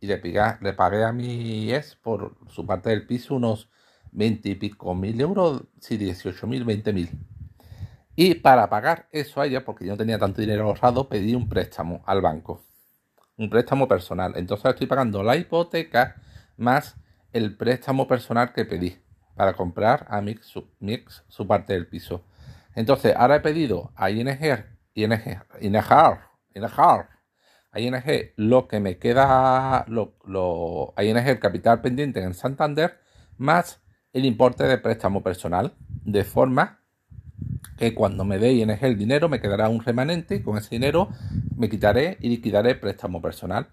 Y 0.00 0.06
le, 0.06 0.16
pagué 0.72 1.04
a 1.04 1.12
mi 1.12 1.70
ex 1.70 1.96
por 1.96 2.38
su 2.48 2.64
parte 2.64 2.88
del 2.88 3.06
piso 3.06 3.34
unos 3.34 3.68
20 4.12 4.48
y 4.48 4.54
pico 4.54 4.94
mil 4.94 5.20
euros, 5.20 5.64
sí, 5.80 5.98
18 5.98 6.46
mil, 6.46 6.64
20 6.64 6.94
mil. 6.94 7.10
Y 8.16 8.36
para 8.36 8.70
pagar 8.70 9.06
eso 9.12 9.42
a 9.42 9.46
ella, 9.46 9.66
porque 9.66 9.84
yo 9.84 9.92
no 9.92 9.98
tenía 9.98 10.18
tanto 10.18 10.40
dinero 10.40 10.64
ahorrado, 10.64 11.10
pedí 11.10 11.34
un 11.34 11.46
préstamo 11.46 12.02
al 12.06 12.22
banco. 12.22 12.64
Un 13.36 13.50
préstamo 13.50 13.86
personal. 13.86 14.32
Entonces 14.34 14.70
estoy 14.70 14.86
pagando 14.86 15.22
la 15.22 15.36
hipoteca 15.36 16.16
más 16.56 16.96
el 17.34 17.54
préstamo 17.54 18.08
personal 18.08 18.54
que 18.54 18.64
pedí 18.64 18.96
para 19.36 19.52
comprar 19.52 20.06
a 20.08 20.22
Mix 20.22 20.46
su, 20.46 20.70
Mix, 20.80 21.22
su 21.28 21.46
parte 21.46 21.74
del 21.74 21.86
piso. 21.86 22.24
Entonces, 22.74 23.14
ahora 23.16 23.36
he 23.36 23.40
pedido 23.40 23.92
a 23.96 24.10
ING, 24.10 24.28
ING, 24.28 24.64
ING, 24.94 25.82
ING, 26.54 26.64
ING 27.76 28.32
lo 28.36 28.68
que 28.68 28.80
me 28.80 28.98
queda, 28.98 29.84
lo, 29.88 30.14
lo, 30.24 30.94
ING 30.98 31.16
el 31.16 31.38
capital 31.38 31.80
pendiente 31.80 32.22
en 32.22 32.34
Santander, 32.34 32.98
más 33.36 33.80
el 34.12 34.24
importe 34.24 34.64
de 34.64 34.78
préstamo 34.78 35.22
personal, 35.22 35.74
de 36.04 36.24
forma 36.24 36.80
que 37.76 37.94
cuando 37.94 38.24
me 38.24 38.38
dé 38.38 38.52
ING 38.52 38.78
el 38.82 38.96
dinero 38.96 39.28
me 39.28 39.40
quedará 39.40 39.68
un 39.68 39.82
remanente 39.82 40.36
y 40.36 40.42
con 40.42 40.56
ese 40.56 40.70
dinero 40.70 41.08
me 41.56 41.68
quitaré 41.68 42.18
y 42.20 42.28
liquidaré 42.28 42.76
préstamo 42.76 43.20
personal 43.20 43.68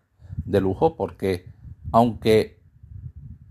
de 0.46 0.60
lujo 0.60 0.96
porque 0.96 1.46
aunque 1.92 2.60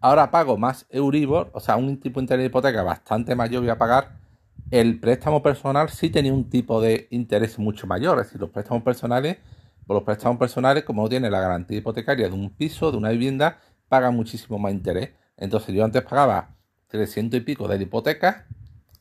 ahora 0.00 0.30
pago 0.30 0.56
más 0.56 0.86
Euribor, 0.90 1.50
o 1.52 1.60
sea, 1.60 1.76
un 1.76 2.00
tipo 2.00 2.18
de 2.18 2.24
interés 2.24 2.42
de 2.42 2.46
hipoteca 2.46 2.82
bastante 2.82 3.34
mayor 3.34 3.60
voy 3.62 3.70
a 3.70 3.78
pagar 3.78 4.18
el 4.70 5.00
préstamo 5.00 5.42
personal 5.42 5.88
sí 5.90 6.10
tenía 6.10 6.32
un 6.32 6.48
tipo 6.50 6.80
de 6.80 7.08
interés 7.10 7.58
mucho 7.58 7.86
mayor. 7.86 8.18
Es 8.18 8.26
decir, 8.26 8.40
los 8.40 8.50
préstamos 8.50 8.82
personales 8.82 9.38
Por 9.86 9.96
los 9.96 10.04
préstamos 10.04 10.38
personales, 10.38 10.84
como 10.84 11.08
tiene 11.08 11.30
la 11.30 11.40
garantía 11.40 11.78
hipotecaria 11.78 12.28
de 12.28 12.34
un 12.34 12.50
piso, 12.50 12.92
de 12.92 12.98
una 12.98 13.10
vivienda, 13.10 13.58
paga 13.88 14.10
muchísimo 14.12 14.58
más 14.58 14.72
interés. 14.72 15.10
Entonces 15.36 15.74
yo 15.74 15.84
antes 15.84 16.02
pagaba 16.02 16.56
300 16.88 17.40
y 17.40 17.42
pico 17.42 17.68
de 17.68 17.76
la 17.78 17.82
hipoteca, 17.82 18.46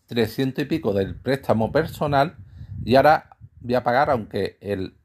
300 0.08 0.64
y 0.64 0.68
pico 0.68 0.94
del 0.94 1.16
préstamo 1.16 1.72
personal 1.72 2.38
y 2.84 2.96
ahora 2.96 3.38
voy 3.62 3.76
a 3.76 3.84
pagar, 3.84 4.10
aunque 4.10 4.58
el 4.62 4.98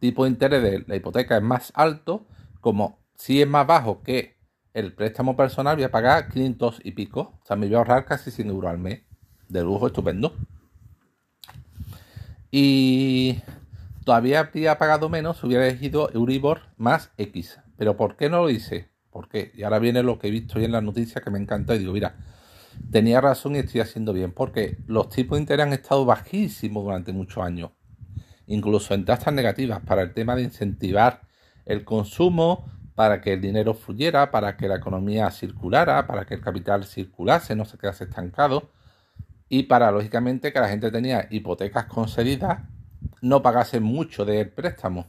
tipo 0.00 0.24
de 0.24 0.30
interés 0.30 0.62
de 0.62 0.84
la 0.86 0.96
hipoteca 0.96 1.36
es 1.36 1.42
más 1.42 1.72
alto, 1.74 2.26
como 2.60 3.00
si 3.14 3.42
es 3.42 3.48
más 3.48 3.66
bajo 3.66 4.02
que 4.02 4.36
el 4.74 4.94
préstamo 4.94 5.36
personal, 5.36 5.76
voy 5.76 5.84
a 5.84 5.90
pagar 5.90 6.28
500 6.28 6.80
y 6.84 6.92
pico. 6.92 7.38
O 7.42 7.46
sea, 7.46 7.56
me 7.56 7.66
voy 7.66 7.74
a 7.74 7.78
ahorrar 7.78 8.04
casi 8.04 8.30
100 8.30 8.48
euros 8.50 8.70
al 8.70 8.78
mes. 8.78 9.02
De 9.48 9.62
lujo, 9.62 9.86
estupendo. 9.86 10.32
Y 12.50 13.42
todavía 14.04 14.40
habría 14.40 14.78
pagado 14.78 15.08
menos 15.08 15.38
si 15.38 15.46
hubiera 15.46 15.66
elegido 15.66 16.10
Euribor 16.12 16.62
más 16.76 17.10
X. 17.16 17.58
Pero 17.76 17.96
¿por 17.96 18.16
qué 18.16 18.30
no 18.30 18.38
lo 18.38 18.50
hice? 18.50 18.88
¿Por 19.10 19.28
qué? 19.28 19.52
Y 19.54 19.62
ahora 19.62 19.78
viene 19.78 20.02
lo 20.02 20.18
que 20.18 20.28
he 20.28 20.30
visto 20.30 20.58
hoy 20.58 20.64
en 20.64 20.72
las 20.72 20.82
noticias 20.82 21.22
que 21.22 21.30
me 21.30 21.38
encanta 21.38 21.74
y 21.74 21.80
digo, 21.80 21.92
mira, 21.92 22.16
tenía 22.90 23.20
razón 23.20 23.56
y 23.56 23.58
estoy 23.58 23.80
haciendo 23.80 24.12
bien. 24.12 24.32
Porque 24.32 24.78
los 24.86 25.08
tipos 25.10 25.36
de 25.36 25.42
interés 25.42 25.66
han 25.66 25.72
estado 25.72 26.04
bajísimos 26.04 26.84
durante 26.84 27.12
muchos 27.12 27.44
años. 27.44 27.70
Incluso 28.46 28.94
en 28.94 29.04
tasas 29.04 29.34
negativas 29.34 29.80
para 29.80 30.02
el 30.02 30.14
tema 30.14 30.36
de 30.36 30.42
incentivar 30.42 31.22
el 31.64 31.84
consumo, 31.84 32.70
para 32.94 33.20
que 33.20 33.34
el 33.34 33.40
dinero 33.40 33.74
fluyera, 33.74 34.30
para 34.30 34.56
que 34.56 34.68
la 34.68 34.76
economía 34.76 35.30
circulara, 35.30 36.06
para 36.06 36.24
que 36.24 36.34
el 36.34 36.40
capital 36.40 36.84
circulase, 36.84 37.54
no 37.54 37.64
se 37.64 37.76
quedase 37.76 38.04
estancado 38.04 38.70
y 39.48 39.64
para, 39.64 39.90
lógicamente, 39.90 40.52
que 40.52 40.60
la 40.60 40.68
gente 40.68 40.90
tenía 40.90 41.26
hipotecas 41.30 41.86
concedidas, 41.86 42.62
no 43.20 43.42
pagase 43.42 43.80
mucho 43.80 44.24
del 44.24 44.50
préstamo. 44.50 45.06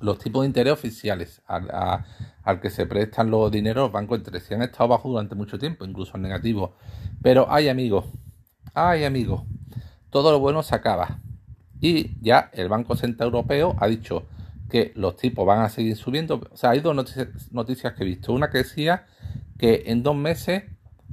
Los 0.00 0.18
tipos 0.18 0.42
de 0.42 0.48
interés 0.48 0.72
oficiales 0.72 1.42
al, 1.46 2.60
que 2.60 2.70
se 2.70 2.86
prestan 2.86 3.30
los 3.30 3.50
dineros 3.50 3.90
bancos 3.90 4.18
entre 4.18 4.40
sí 4.40 4.54
han 4.54 4.62
estado 4.62 4.88
bajos 4.88 5.10
durante 5.10 5.34
mucho 5.34 5.58
tiempo, 5.58 5.84
incluso 5.84 6.18
negativos. 6.18 6.70
Pero 7.22 7.50
hay 7.50 7.68
amigos, 7.68 8.04
hay 8.74 9.04
amigos, 9.04 9.42
todo 10.10 10.30
lo 10.32 10.38
bueno 10.38 10.62
se 10.62 10.74
acaba. 10.74 11.20
Y 11.80 12.20
ya 12.20 12.50
el 12.52 12.68
Banco 12.68 12.94
Central 12.96 13.28
Europeo 13.28 13.74
ha 13.80 13.86
dicho 13.86 14.26
que 14.68 14.92
los 14.96 15.16
tipos 15.16 15.46
van 15.46 15.60
a 15.60 15.68
seguir 15.68 15.96
subiendo. 15.96 16.40
O 16.50 16.56
sea, 16.56 16.70
hay 16.70 16.80
dos 16.80 16.94
noticias, 17.50 17.94
que 17.94 18.02
he 18.02 18.06
visto. 18.06 18.32
Una 18.32 18.50
que 18.50 18.58
decía 18.58 19.06
que 19.58 19.84
en 19.86 20.02
dos 20.02 20.16
meses 20.16 20.64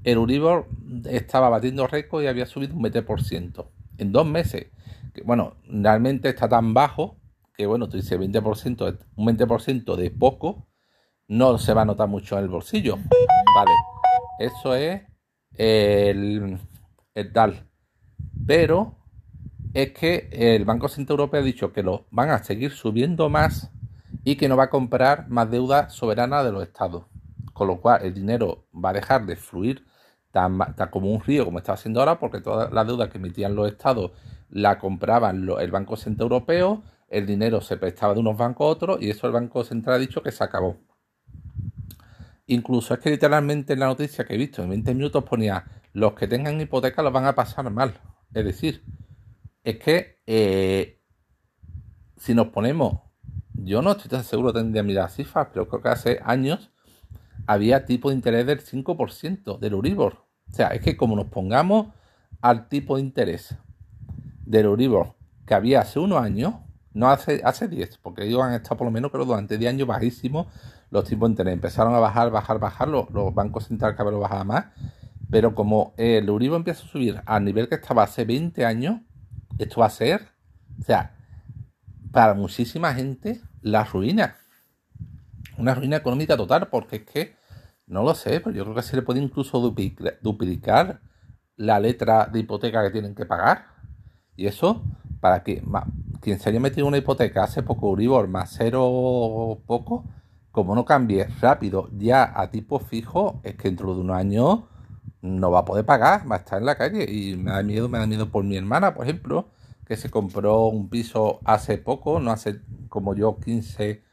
el 0.03 0.17
Uribor 0.17 0.67
estaba 1.05 1.49
batiendo 1.49 1.87
récord 1.87 2.23
y 2.23 2.27
había 2.27 2.45
subido 2.45 2.75
un 2.75 2.83
20%. 2.83 3.65
En 3.97 4.11
dos 4.11 4.25
meses. 4.25 4.67
bueno, 5.23 5.55
realmente 5.67 6.29
está 6.29 6.49
tan 6.49 6.73
bajo 6.73 7.17
que, 7.55 7.65
bueno, 7.65 7.87
tú 7.87 7.97
dices 7.97 8.19
20%, 8.19 8.97
un 9.15 9.27
20% 9.27 9.95
de 9.95 10.11
poco 10.11 10.67
no 11.27 11.57
se 11.57 11.73
va 11.73 11.83
a 11.83 11.85
notar 11.85 12.07
mucho 12.07 12.37
en 12.37 12.43
el 12.43 12.49
bolsillo. 12.49 12.97
Vale, 13.55 13.71
eso 14.39 14.75
es 14.75 15.03
el, 15.55 16.59
el. 17.13 17.33
Pero 18.45 18.97
es 19.73 19.91
que 19.93 20.29
el 20.31 20.65
Banco 20.65 20.87
Central 20.87 21.19
Europeo 21.19 21.41
ha 21.41 21.43
dicho 21.43 21.71
que 21.71 21.83
lo 21.83 22.05
van 22.11 22.29
a 22.29 22.43
seguir 22.43 22.71
subiendo 22.71 23.29
más 23.29 23.71
y 24.23 24.35
que 24.35 24.47
no 24.47 24.57
va 24.57 24.65
a 24.65 24.69
comprar 24.69 25.29
más 25.29 25.49
deuda 25.49 25.89
soberana 25.89 26.43
de 26.43 26.51
los 26.51 26.63
estados. 26.63 27.05
Con 27.53 27.67
lo 27.67 27.79
cual 27.79 28.03
el 28.03 28.13
dinero 28.13 28.65
va 28.73 28.89
a 28.89 28.93
dejar 28.93 29.25
de 29.25 29.35
fluir 29.35 29.85
tan, 30.33 30.57
como 30.89 31.11
un 31.11 31.21
río 31.21 31.45
como 31.45 31.59
está 31.59 31.73
haciendo 31.73 31.99
ahora, 31.99 32.19
porque 32.19 32.41
toda 32.41 32.71
la 32.71 32.83
deuda 32.83 33.07
que 33.07 33.19
emitían 33.19 33.55
los 33.55 33.67
estados 33.71 34.11
la 34.49 34.79
compraban 34.79 35.47
el 35.59 35.71
Banco 35.71 35.95
Central 35.95 36.25
Europeo, 36.25 36.81
el 37.07 37.27
dinero 37.27 37.61
se 37.61 37.77
prestaba 37.77 38.15
de 38.15 38.19
unos 38.19 38.35
bancos 38.35 38.65
a 38.65 38.69
otros 38.69 39.01
y 39.01 39.11
eso 39.11 39.27
el 39.27 39.33
Banco 39.33 39.63
Central 39.63 39.95
ha 39.97 39.99
dicho 39.99 40.23
que 40.23 40.31
se 40.31 40.43
acabó. 40.43 40.77
Incluso 42.47 42.95
es 42.95 42.99
que 42.99 43.11
literalmente 43.11 43.73
en 43.73 43.79
la 43.79 43.85
noticia 43.85 44.25
que 44.25 44.33
he 44.33 44.37
visto 44.37 44.63
en 44.63 44.69
20 44.69 44.95
minutos 44.95 45.23
ponía 45.23 45.65
los 45.93 46.13
que 46.13 46.27
tengan 46.27 46.59
hipoteca 46.59 47.03
los 47.03 47.13
van 47.13 47.25
a 47.25 47.35
pasar 47.35 47.69
mal. 47.69 47.93
Es 48.33 48.43
decir, 48.43 48.83
es 49.63 49.77
que 49.77 50.19
eh, 50.25 50.99
si 52.17 52.33
nos 52.33 52.47
ponemos, 52.47 53.01
yo 53.53 53.83
no 53.83 53.91
estoy 53.91 54.09
tan 54.09 54.23
seguro, 54.23 54.51
tendría 54.51 54.81
mirar 54.81 55.11
cifras, 55.11 55.49
pero 55.53 55.67
creo 55.67 55.81
que 55.83 55.89
hace 55.89 56.19
años 56.23 56.71
había 57.45 57.85
tipo 57.85 58.09
de 58.09 58.15
interés 58.15 58.45
del 58.45 58.61
5% 58.61 59.59
del 59.59 59.73
Uribor. 59.75 60.22
O 60.49 60.55
sea, 60.55 60.67
es 60.69 60.81
que 60.81 60.95
como 60.95 61.15
nos 61.15 61.25
pongamos 61.25 61.87
al 62.41 62.67
tipo 62.67 62.95
de 62.95 63.01
interés 63.01 63.55
del 64.45 64.67
Uribor 64.67 65.15
que 65.45 65.53
había 65.53 65.81
hace 65.81 65.99
unos 65.99 66.21
años, 66.21 66.55
no 66.93 67.09
hace, 67.09 67.41
hace 67.43 67.67
10, 67.67 67.97
porque 67.97 68.25
ellos 68.25 68.41
han 68.41 68.53
estado 68.53 68.77
por 68.77 68.85
lo 68.85 68.91
menos, 68.91 69.11
pero 69.11 69.25
durante 69.25 69.57
10 69.57 69.73
años 69.73 69.87
bajísimos 69.87 70.47
los 70.91 71.05
tipos 71.05 71.27
de 71.27 71.31
interés. 71.31 71.53
Empezaron 71.53 71.95
a 71.95 71.99
bajar, 71.99 72.29
bajar, 72.29 72.59
bajar, 72.59 72.87
los, 72.87 73.07
bancos 73.33 73.67
centrales 73.67 73.97
vez 73.97 74.07
lo 74.11 74.19
bajaban 74.19 74.47
más, 74.47 74.65
pero 75.29 75.55
como 75.55 75.93
el 75.97 76.29
Uribor 76.29 76.57
empieza 76.57 76.83
a 76.83 76.87
subir 76.87 77.21
al 77.25 77.43
nivel 77.43 77.67
que 77.67 77.75
estaba 77.75 78.03
hace 78.03 78.25
20 78.25 78.63
años, 78.65 79.01
esto 79.57 79.81
va 79.81 79.87
a 79.87 79.89
ser, 79.89 80.27
o 80.79 80.83
sea, 80.83 81.15
para 82.11 82.35
muchísima 82.35 82.93
gente, 82.93 83.41
la 83.61 83.83
ruina. 83.83 84.35
Una 85.57 85.73
ruina 85.73 85.97
económica 85.97 86.37
total, 86.37 86.67
porque 86.67 86.97
es 86.97 87.03
que, 87.03 87.35
no 87.87 88.03
lo 88.03 88.15
sé, 88.15 88.39
pero 88.39 88.55
yo 88.55 88.63
creo 88.63 88.75
que 88.75 88.81
se 88.81 88.95
le 88.95 89.01
puede 89.01 89.21
incluso 89.21 89.59
duplicar 89.59 91.01
la 91.55 91.79
letra 91.79 92.25
de 92.25 92.39
hipoteca 92.39 92.83
que 92.83 92.91
tienen 92.91 93.15
que 93.15 93.25
pagar. 93.25 93.65
Y 94.35 94.47
eso, 94.47 94.83
para 95.19 95.43
que 95.43 95.63
quien 96.21 96.39
se 96.39 96.49
haya 96.49 96.59
metido 96.59 96.87
una 96.87 96.97
hipoteca 96.97 97.43
hace 97.43 97.63
poco, 97.63 97.89
Uribor 97.89 98.27
más 98.27 98.55
cero 98.57 99.61
poco, 99.65 100.05
como 100.51 100.75
no 100.75 100.85
cambie 100.85 101.25
rápido 101.41 101.89
ya 101.97 102.39
a 102.39 102.49
tipo 102.49 102.79
fijo, 102.79 103.41
es 103.43 103.55
que 103.55 103.69
dentro 103.69 103.93
de 103.93 104.01
un 104.01 104.11
año 104.11 104.67
no 105.21 105.51
va 105.51 105.59
a 105.59 105.65
poder 105.65 105.85
pagar, 105.85 106.29
va 106.29 106.35
a 106.35 106.39
estar 106.39 106.59
en 106.59 106.65
la 106.65 106.77
calle 106.77 107.05
y 107.11 107.35
me 107.37 107.51
da 107.51 107.63
miedo, 107.63 107.89
me 107.89 107.97
da 107.97 108.07
miedo 108.07 108.29
por 108.29 108.43
mi 108.43 108.57
hermana, 108.57 108.93
por 108.93 109.05
ejemplo, 109.05 109.49
que 109.85 109.97
se 109.97 110.09
compró 110.09 110.65
un 110.67 110.89
piso 110.89 111.39
hace 111.45 111.77
poco, 111.77 112.19
no 112.19 112.31
hace 112.31 112.61
como 112.89 113.15
yo 113.15 113.39
15, 113.39 114.03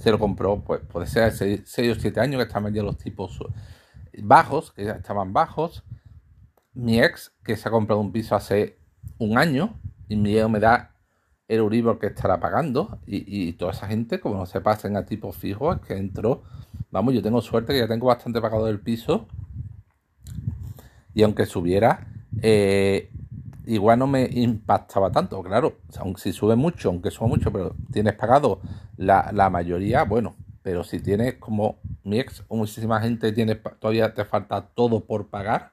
se 0.00 0.10
lo 0.10 0.18
compró, 0.18 0.62
pues 0.64 0.80
puede 0.80 1.06
ser 1.06 1.24
hace 1.24 1.62
6 1.64 1.96
o 1.96 2.00
7 2.00 2.20
años 2.20 2.38
que 2.38 2.48
estaban 2.48 2.72
ya 2.72 2.82
los 2.82 2.96
tipos 2.96 3.38
bajos, 4.22 4.72
que 4.72 4.86
ya 4.86 4.92
estaban 4.92 5.34
bajos. 5.34 5.84
Mi 6.72 7.00
ex, 7.00 7.32
que 7.44 7.56
se 7.56 7.68
ha 7.68 7.70
comprado 7.70 8.00
un 8.00 8.10
piso 8.10 8.34
hace 8.34 8.78
un 9.18 9.36
año, 9.36 9.78
y 10.08 10.16
miedo 10.16 10.48
me 10.48 10.58
da 10.58 10.96
el 11.48 11.58
Euribor 11.58 11.98
que 11.98 12.06
estará 12.06 12.40
pagando, 12.40 12.98
y, 13.06 13.48
y 13.48 13.52
toda 13.52 13.72
esa 13.72 13.88
gente, 13.88 14.20
como 14.20 14.36
no 14.36 14.46
se 14.46 14.62
pasen 14.62 14.96
a 14.96 15.04
tipo 15.04 15.32
fijo, 15.32 15.72
es 15.72 15.80
que 15.80 15.94
entró, 15.98 16.44
vamos, 16.90 17.12
yo 17.12 17.22
tengo 17.22 17.42
suerte 17.42 17.74
que 17.74 17.80
ya 17.80 17.88
tengo 17.88 18.06
bastante 18.06 18.40
pagado 18.40 18.66
del 18.66 18.80
piso, 18.80 19.28
y 21.12 21.22
aunque 21.24 21.44
subiera, 21.44 22.06
eh, 22.40 23.12
igual 23.74 23.98
no 23.98 24.06
me 24.06 24.28
impactaba 24.30 25.10
tanto, 25.12 25.42
claro, 25.42 25.78
aunque 25.98 26.20
si 26.20 26.32
sube 26.32 26.56
mucho, 26.56 26.88
aunque 26.88 27.10
sube 27.10 27.28
mucho, 27.28 27.52
pero 27.52 27.74
tienes 27.92 28.14
pagado 28.14 28.60
la, 28.96 29.50
mayoría, 29.50 30.04
bueno, 30.04 30.36
pero 30.62 30.84
si 30.84 31.00
tienes 31.00 31.34
como 31.34 31.78
mi 32.04 32.18
ex 32.18 32.42
o 32.48 32.56
muchísima 32.56 33.00
gente 33.00 33.32
tiene 33.32 33.54
todavía 33.54 34.14
te 34.14 34.24
falta 34.24 34.68
todo 34.74 35.04
por 35.06 35.28
pagar, 35.28 35.72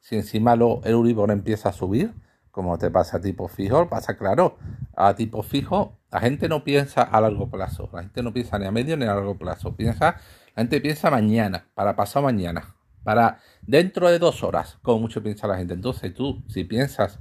si 0.00 0.16
encima 0.16 0.56
lo, 0.56 0.80
el 0.84 0.94
Uribor 0.94 1.30
empieza 1.30 1.70
a 1.70 1.72
subir, 1.72 2.12
como 2.50 2.76
te 2.78 2.90
pasa 2.90 3.18
a 3.18 3.20
tipo 3.20 3.48
fijo, 3.48 3.88
pasa 3.88 4.16
claro, 4.16 4.58
a 4.96 5.14
tipo 5.14 5.42
fijo, 5.42 5.98
la 6.10 6.20
gente 6.20 6.48
no 6.48 6.64
piensa 6.64 7.02
a 7.02 7.20
largo 7.20 7.50
plazo, 7.50 7.88
la 7.92 8.02
gente 8.02 8.22
no 8.22 8.32
piensa 8.32 8.58
ni 8.58 8.66
a 8.66 8.70
medio 8.70 8.96
ni 8.96 9.04
a 9.04 9.14
largo 9.14 9.38
plazo, 9.38 9.76
piensa, 9.76 10.16
la 10.56 10.62
gente 10.62 10.80
piensa 10.80 11.10
mañana, 11.10 11.66
para 11.74 11.94
pasar 11.94 12.22
mañana 12.22 12.74
para 13.08 13.38
dentro 13.62 14.10
de 14.10 14.18
dos 14.18 14.42
horas, 14.42 14.76
como 14.82 15.00
mucho 15.00 15.22
piensa 15.22 15.46
la 15.46 15.56
gente. 15.56 15.72
Entonces 15.72 16.12
tú, 16.12 16.44
si 16.46 16.64
piensas 16.64 17.20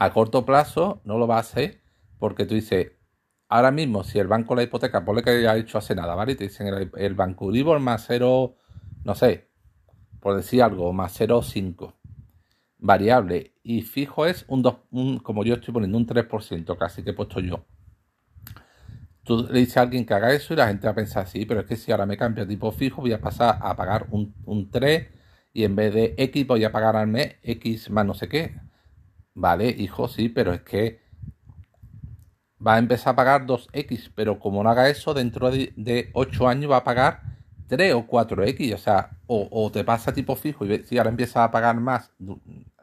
a 0.00 0.12
corto 0.12 0.44
plazo, 0.44 1.00
no 1.04 1.18
lo 1.18 1.26
vas 1.26 1.36
a 1.36 1.50
hacer 1.50 1.80
porque 2.18 2.46
tú 2.46 2.54
dices, 2.54 2.92
ahora 3.48 3.70
mismo, 3.70 4.02
si 4.02 4.18
el 4.18 4.28
banco 4.28 4.54
la 4.54 4.62
hipoteca, 4.62 5.04
ponle 5.04 5.22
que 5.22 5.46
ha 5.46 5.56
hecho 5.56 5.78
hace 5.78 5.94
nada, 5.94 6.14
¿vale? 6.14 6.32
Y 6.32 6.34
te 6.36 6.44
dicen 6.44 6.90
el, 6.96 7.14
banco 7.14 7.46
Uribor 7.46 7.80
más 7.80 8.04
cero, 8.06 8.56
no 9.04 9.14
sé, 9.14 9.50
por 10.20 10.36
decir 10.36 10.62
algo, 10.62 10.92
más 10.92 11.18
0,5 11.20 11.94
variable 12.78 13.56
y 13.62 13.82
fijo 13.82 14.24
es 14.24 14.46
un 14.48 14.62
2, 14.62 14.76
como 15.22 15.44
yo 15.44 15.54
estoy 15.54 15.74
poniendo 15.74 15.98
un 15.98 16.06
3%, 16.06 16.78
casi 16.78 17.02
que 17.02 17.10
he 17.10 17.14
puesto 17.14 17.40
yo. 17.40 17.66
Tú 19.22 19.46
le 19.50 19.60
dices 19.60 19.76
a 19.76 19.82
alguien 19.82 20.06
que 20.06 20.14
haga 20.14 20.32
eso 20.32 20.54
y 20.54 20.56
la 20.56 20.68
gente 20.68 20.86
va 20.86 20.92
a 20.92 20.94
pensar, 20.94 21.26
sí, 21.26 21.44
pero 21.44 21.60
es 21.60 21.66
que 21.66 21.76
si 21.76 21.92
ahora 21.92 22.06
me 22.06 22.16
cambio 22.16 22.44
a 22.44 22.46
tipo 22.46 22.72
fijo, 22.72 23.02
voy 23.02 23.12
a 23.12 23.20
pasar 23.20 23.58
a 23.60 23.76
pagar 23.76 24.06
un, 24.10 24.70
3 24.70 25.08
y 25.52 25.64
en 25.64 25.76
vez 25.76 25.92
de 25.92 26.14
X 26.16 26.46
voy 26.46 26.64
a 26.64 26.72
pagar 26.72 26.96
al 26.96 27.06
mes 27.06 27.36
X 27.42 27.90
más 27.90 28.06
no 28.06 28.14
sé 28.14 28.28
qué. 28.28 28.54
Vale, 29.34 29.68
hijo, 29.70 30.08
sí, 30.08 30.28
pero 30.28 30.52
es 30.52 30.62
que 30.62 31.00
va 32.64 32.74
a 32.74 32.78
empezar 32.78 33.12
a 33.12 33.16
pagar 33.16 33.46
2X, 33.46 34.12
pero 34.14 34.38
como 34.38 34.62
no 34.62 34.70
haga 34.70 34.88
eso, 34.88 35.14
dentro 35.14 35.50
de, 35.50 36.10
8 36.12 36.48
años 36.48 36.70
va 36.70 36.78
a 36.78 36.84
pagar 36.84 37.22
3 37.68 37.94
o 37.94 38.06
4X, 38.06 38.74
o 38.74 38.78
sea, 38.78 39.10
o, 39.26 39.70
te 39.72 39.84
pasa 39.84 40.12
tipo 40.12 40.36
fijo 40.36 40.66
y 40.66 40.82
si 40.84 40.98
ahora 40.98 41.10
empiezas 41.10 41.36
a 41.38 41.50
pagar 41.50 41.76
más 41.80 42.12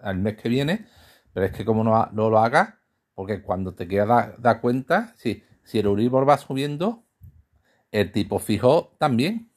al 0.01 0.18
mes 0.18 0.38
que 0.38 0.50
viene, 0.50 0.88
pero 1.34 1.46
es 1.46 1.51
que 1.51 1.66
como 1.66 1.84
no, 1.84 2.10
no 2.13 2.30
lo 2.30 2.39
hagas, 2.39 2.74
Porque 3.13 3.42
cuando 3.42 3.74
te 3.74 3.88
quedas 3.88 4.42
da, 4.42 4.62
cuenta, 4.62 5.13
si, 5.18 5.44
si 5.63 5.80
el 5.80 5.86
Euribor 5.88 6.27
va 6.27 6.38
subiendo, 6.38 7.04
el 7.92 8.12
tipo 8.12 8.39
fijo 8.39 8.96
también. 8.98 9.51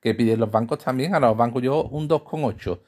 Que 0.00 0.14
piden 0.14 0.40
los 0.40 0.50
bancos 0.50 0.78
también. 0.78 1.14
A 1.14 1.20
los 1.20 1.36
bancos 1.36 1.62
yo 1.62 1.84
un 1.84 2.08
2,8. 2.08 2.80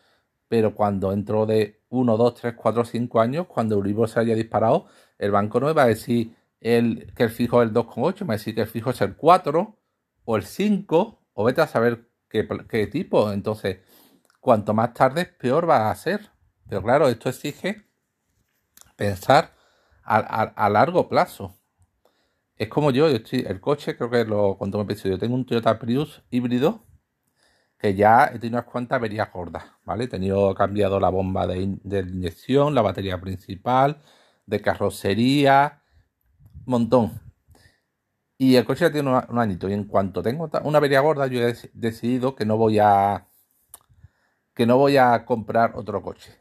Pero 0.49 0.75
cuando 0.75 1.13
entro 1.13 1.47
de 1.47 1.78
1, 1.91 2.17
2, 2.17 2.35
3, 2.35 2.55
4, 2.57 2.85
5 2.85 3.21
años, 3.21 3.47
cuando 3.47 3.77
Euribor 3.77 4.09
se 4.09 4.21
haya 4.21 4.35
disparado, 4.35 4.87
el 5.19 5.31
banco 5.31 5.61
no 5.61 5.67
me 5.67 5.73
va 5.73 5.85
a 5.85 5.87
decir 5.87 6.35
el, 6.61 7.13
que 7.15 7.25
el 7.25 7.31
fijo 7.31 7.63
es 7.63 7.69
el 7.69 7.75
2,8, 7.75 8.21
me 8.21 8.29
va 8.29 8.35
a 8.35 8.37
decir 8.37 8.55
que 8.55 8.63
el 8.63 8.67
fijo 8.69 8.91
es 8.91 9.01
el 9.01 9.17
4 9.17 9.77
o 10.25 10.37
el 10.37 10.45
5, 10.45 11.23
o 11.33 11.45
vete 11.45 11.61
a 11.61 11.67
saber 11.67 12.09
qué, 12.29 12.47
qué 12.69 12.87
tipo. 12.87 13.33
Entonces, 13.33 13.79
cuanto 14.41 14.75
más 14.75 14.93
tarde, 14.95 15.27
peor 15.27 15.69
va 15.69 15.91
a 15.91 15.95
ser. 15.95 16.31
Pero 16.69 16.83
claro, 16.83 17.09
esto 17.09 17.29
exige 17.29 17.87
pensar 18.97 19.55
a, 20.03 20.69
largo 20.71 21.09
plazo. 21.09 21.55
Es 22.57 22.69
como 22.69 22.91
yo, 22.91 23.09
yo 23.09 23.17
estoy, 23.17 23.45
el 23.47 23.61
coche, 23.61 23.97
creo 23.97 24.11
que 24.11 24.25
lo 24.25 24.57
cuando 24.59 24.79
me 24.79 24.85
pensé, 24.85 25.09
yo 25.09 25.19
tengo 25.19 25.35
un 25.35 25.47
Toyota 25.47 25.79
Prius 25.79 26.23
híbrido 26.31 26.88
que 27.79 27.95
ya 27.95 28.27
he 28.27 28.39
tenido 28.39 28.59
unas 28.59 28.71
cuantas 28.71 28.97
averías 28.97 29.33
gordas, 29.33 29.65
¿vale? 29.85 30.05
He 30.05 30.09
tenido 30.09 30.55
cambiado 30.55 31.01
la 31.01 31.11
bomba 31.11 31.47
de, 31.47 31.63
inyección, 31.63 32.75
la 32.75 32.83
batería 32.83 33.21
principal, 33.21 34.03
de 34.47 34.61
carrocería, 34.61 35.83
montón. 36.67 37.21
Y 38.37 38.57
el 38.57 38.65
coche 38.65 38.87
ya 38.87 38.93
tiene 38.93 39.11
un, 39.11 39.39
añito. 39.39 39.69
Y 39.69 39.73
en 39.75 39.85
cuanto 39.85 40.23
tengo 40.23 40.49
una 40.65 40.79
avería 40.79 41.01
gorda, 41.01 41.27
yo 41.27 41.41
he 41.47 41.55
decidido 41.75 42.35
que 42.37 42.45
no 42.47 42.57
voy 42.57 42.79
a 42.79 43.27
que 44.55 44.67
no 44.67 44.77
voy 44.77 44.97
a 44.97 45.25
comprar 45.25 45.73
otro 45.77 46.03
coche. 46.03 46.37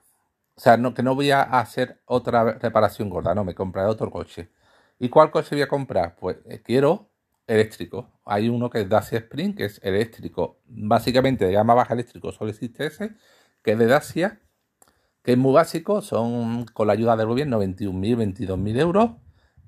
O 0.55 0.59
sea, 0.61 0.77
que 0.95 1.03
no 1.03 1.15
voy 1.15 1.31
a 1.31 1.43
hacer 1.43 2.01
otra 2.05 2.53
reparación 2.59 3.09
gorda, 3.09 3.35
no, 3.35 3.43
me 3.43 3.55
compraré 3.55 3.89
otro 3.89 4.09
coche. 4.11 4.51
¿Y 4.99 5.09
cuál 5.09 5.31
coche 5.31 5.55
voy 5.55 5.61
a 5.63 5.67
comprar? 5.67 6.15
Pues 6.15 6.37
eh, 6.45 6.61
quiero 6.63 7.11
eléctrico. 7.47 8.11
Hay 8.25 8.49
uno 8.49 8.69
que 8.69 8.81
es 8.81 8.89
Dacia 8.89 9.19
Spring, 9.19 9.55
que 9.55 9.65
es 9.65 9.79
eléctrico. 9.83 10.59
Básicamente 10.65 11.45
de 11.45 11.53
gama 11.53 11.73
baja 11.73 11.93
eléctrico 11.93 12.31
solo 12.31 12.51
existe 12.51 12.85
ese, 12.85 13.15
que 13.63 13.71
es 13.71 13.79
de 13.79 13.87
Dacia, 13.87 14.41
que 15.23 15.33
es 15.33 15.37
muy 15.37 15.53
básico, 15.53 16.01
son 16.01 16.65
con 16.65 16.87
la 16.87 16.93
ayuda 16.93 17.17
del 17.17 17.27
gobierno 17.27 17.61
21.000, 17.61 18.35
22.000 18.37 18.79
euros. 18.79 19.11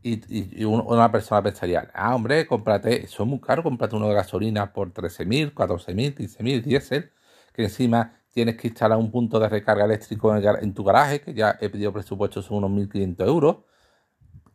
Y, 0.02 0.64
una 0.64 1.12
persona 1.12 1.44
pensaría, 1.44 1.92
ah, 1.94 2.16
hombre, 2.16 2.48
cómprate, 2.48 3.04
eso 3.04 3.24
es 3.24 3.30
muy 3.30 3.42
caro, 3.42 3.64
cómprate 3.64 3.98
uno 3.98 4.08
de 4.08 4.14
gasolina 4.16 4.72
por 4.72 4.94
13.000, 4.94 5.54
14.000, 5.54 6.16
15.000, 6.16 6.64
diésel, 6.64 7.12
que 7.54 7.64
encima 7.64 8.22
tienes 8.32 8.56
que 8.56 8.70
instalar 8.70 8.98
un 8.98 9.12
punto 9.12 9.40
de 9.40 9.50
recarga 9.50 9.84
eléctrico 9.84 10.34
en, 10.36 10.74
tu 10.74 10.86
garaje, 10.86 11.20
que 11.20 11.34
ya 11.34 11.58
he 11.60 11.70
pedido 11.70 11.92
presupuesto, 11.92 12.42
son 12.42 12.64
unos 12.64 12.72
1.500 12.72 13.28
euros. 13.28 13.58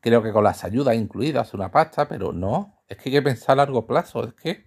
Creo 0.05 0.23
que 0.23 0.33
con 0.33 0.45
las 0.45 0.65
ayudas 0.65 0.97
incluidas, 0.97 1.55
una 1.55 1.71
pasta, 1.71 2.07
pero 2.07 2.31
no, 2.31 2.83
es 2.87 2.99
que 2.99 3.09
hay 3.09 3.15
que 3.15 3.23
pensar 3.23 3.55
a 3.55 3.65
largo 3.65 3.87
plazo, 3.87 4.23
es 4.23 4.35
que 4.35 4.67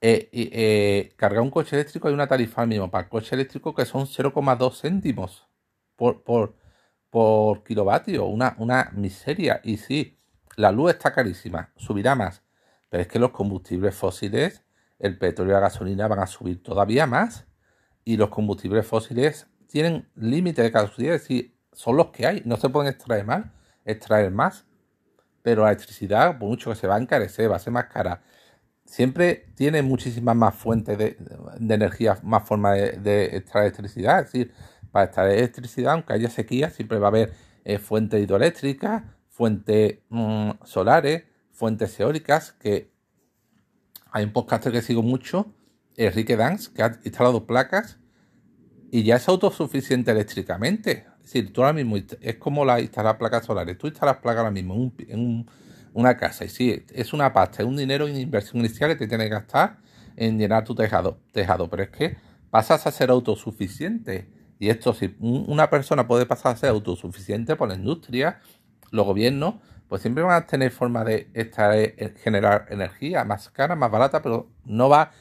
eh, 0.00 0.28
eh, 0.32 1.12
cargar 1.16 1.42
un 1.42 1.50
coche 1.50 1.74
eléctrico 1.74 2.06
hay 2.06 2.14
una 2.14 2.28
tarifa 2.28 2.64
mínima 2.64 2.88
para 2.88 3.02
el 3.02 3.10
coche 3.10 3.34
eléctrico 3.34 3.74
que 3.74 3.84
son 3.84 4.06
0,2 4.06 4.80
céntimos 4.80 5.48
por, 5.96 6.54
kilovatio, 7.64 8.26
una, 8.26 8.54
una 8.58 8.92
miseria. 8.94 9.60
Y 9.64 9.78
sí, 9.78 10.16
la 10.54 10.70
luz 10.70 10.92
está 10.92 11.12
carísima, 11.12 11.72
subirá 11.76 12.14
más, 12.14 12.44
pero 12.90 13.02
es 13.02 13.08
que 13.08 13.18
los 13.18 13.32
combustibles 13.32 13.96
fósiles 13.96 14.62
el 15.00 15.18
petróleo 15.18 15.54
y 15.54 15.54
la 15.54 15.60
gasolina 15.62 16.06
van 16.06 16.20
a 16.20 16.28
subir 16.28 16.62
todavía 16.62 17.08
más 17.08 17.48
y 18.04 18.16
los 18.16 18.28
combustibles 18.28 18.86
fósiles 18.86 19.48
tienen 19.66 20.08
límite 20.14 20.62
de 20.62 20.70
caducidad, 20.70 21.16
es 21.16 21.22
decir, 21.22 21.51
son 21.72 21.96
los 21.96 22.08
que 22.08 22.26
hay, 22.26 22.42
no 22.44 22.56
se 22.56 22.68
pueden 22.68 22.90
extraer 22.90 23.24
más, 23.24 23.46
extraer 23.84 24.30
más, 24.30 24.64
pero 25.42 25.62
la 25.62 25.70
electricidad, 25.70 26.38
por 26.38 26.48
mucho 26.48 26.70
que 26.70 26.76
se 26.76 26.86
va 26.86 26.96
a 26.96 27.00
encarecer, 27.00 27.50
va 27.50 27.56
a 27.56 27.58
ser 27.58 27.72
más 27.72 27.86
cara. 27.86 28.22
Siempre 28.84 29.46
tiene 29.54 29.82
muchísimas 29.82 30.36
más 30.36 30.54
fuentes 30.54 30.98
de, 30.98 31.16
energía, 31.60 32.18
más 32.22 32.46
formas 32.46 32.76
de, 33.02 33.36
extraer 33.36 33.66
electricidad, 33.66 34.20
es 34.20 34.26
decir, 34.26 34.52
para 34.90 35.06
extraer 35.06 35.38
electricidad, 35.38 35.94
aunque 35.94 36.12
haya 36.12 36.30
sequía, 36.30 36.70
siempre 36.70 36.98
va 36.98 37.06
a 37.06 37.10
haber 37.10 37.32
eh, 37.64 37.78
fuentes 37.78 38.22
hidroeléctricas, 38.22 39.02
fuentes 39.28 39.98
mm, 40.10 40.50
solares, 40.64 41.24
fuentes 41.52 41.98
eólicas 41.98 42.52
que 42.52 42.92
hay 44.10 44.24
un 44.24 44.32
podcaster 44.32 44.72
que 44.72 44.82
sigo 44.82 45.02
mucho, 45.02 45.54
Enrique 45.96 46.36
Dance, 46.36 46.70
que 46.72 46.82
ha 46.82 46.98
instalado 47.04 47.46
placas 47.46 47.98
y 48.90 49.04
ya 49.04 49.16
es 49.16 49.26
autosuficiente 49.28 50.10
eléctricamente. 50.10 51.06
Es 51.22 51.32
decir, 51.32 51.52
tú 51.52 51.62
ahora 51.62 51.72
mismo 51.72 51.96
es 51.96 52.36
como 52.36 52.64
la 52.64 52.80
instalar 52.80 53.16
placas 53.16 53.46
solares. 53.46 53.78
Tú 53.78 53.86
instalas 53.86 54.16
placas 54.16 54.40
ahora 54.40 54.50
mismo 54.50 54.92
en, 54.98 55.46
una 55.94 56.16
casa 56.16 56.46
y 56.46 56.48
sí, 56.48 56.84
es 56.94 57.12
una 57.12 57.34
pasta, 57.34 57.62
es 57.62 57.68
un 57.68 57.76
dinero 57.76 58.08
en 58.08 58.16
inversión 58.16 58.60
inicial 58.60 58.90
que 58.90 58.96
te 58.96 59.06
tienes 59.06 59.26
que 59.26 59.34
gastar 59.34 59.76
en 60.16 60.38
llenar 60.38 60.64
tu 60.64 60.74
tejado, 60.74 61.18
tejado. 61.32 61.68
Pero 61.68 61.82
es 61.82 61.90
que 61.90 62.16
pasas 62.50 62.86
a 62.86 62.90
ser 62.90 63.10
autosuficiente. 63.10 64.28
Y 64.58 64.70
esto, 64.70 64.94
si 64.94 65.14
una 65.20 65.68
persona 65.68 66.06
puede 66.06 66.24
pasar 66.24 66.54
a 66.54 66.56
ser 66.56 66.70
autosuficiente 66.70 67.56
por 67.56 67.68
la 67.68 67.74
industria, 67.74 68.40
los 68.90 69.04
gobiernos 69.04 69.56
pues 69.92 70.00
siempre 70.00 70.22
van 70.22 70.42
a 70.42 70.46
tener 70.46 70.70
forma 70.70 71.04
de 71.04 71.28
eh, 71.34 72.14
generar 72.22 72.66
energía 72.70 73.24
más 73.24 73.50
cara, 73.50 73.76
más 73.76 73.90
barata, 73.90 74.22
pero 74.22 74.50
no 74.64 74.88
va 74.88 75.12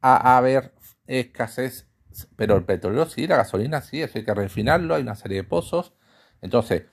a 0.00 0.36
haber 0.36 0.72
escasez. 1.08 1.89
Pero 2.36 2.56
el 2.56 2.64
petróleo 2.64 3.06
sí, 3.06 3.26
la 3.26 3.36
gasolina 3.36 3.80
sí, 3.80 4.02
eso 4.02 4.18
hay 4.18 4.24
que 4.24 4.34
refinarlo, 4.34 4.94
hay 4.94 5.02
una 5.02 5.14
serie 5.14 5.38
de 5.38 5.44
pozos. 5.44 5.92
Entonces, 6.40 6.84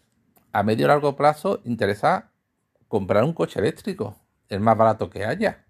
a 0.52 0.64
medio 0.64 0.86
y 0.86 0.88
largo 0.88 1.16
plazo 1.16 1.62
interesa 1.66 2.32
comprar 2.88 3.24
un 3.24 3.34
coche 3.34 3.60
eléctrico, 3.60 4.18
el 4.50 4.60
más 4.60 4.78
barato 4.78 5.10
que 5.10 5.26
haya. 5.26 5.66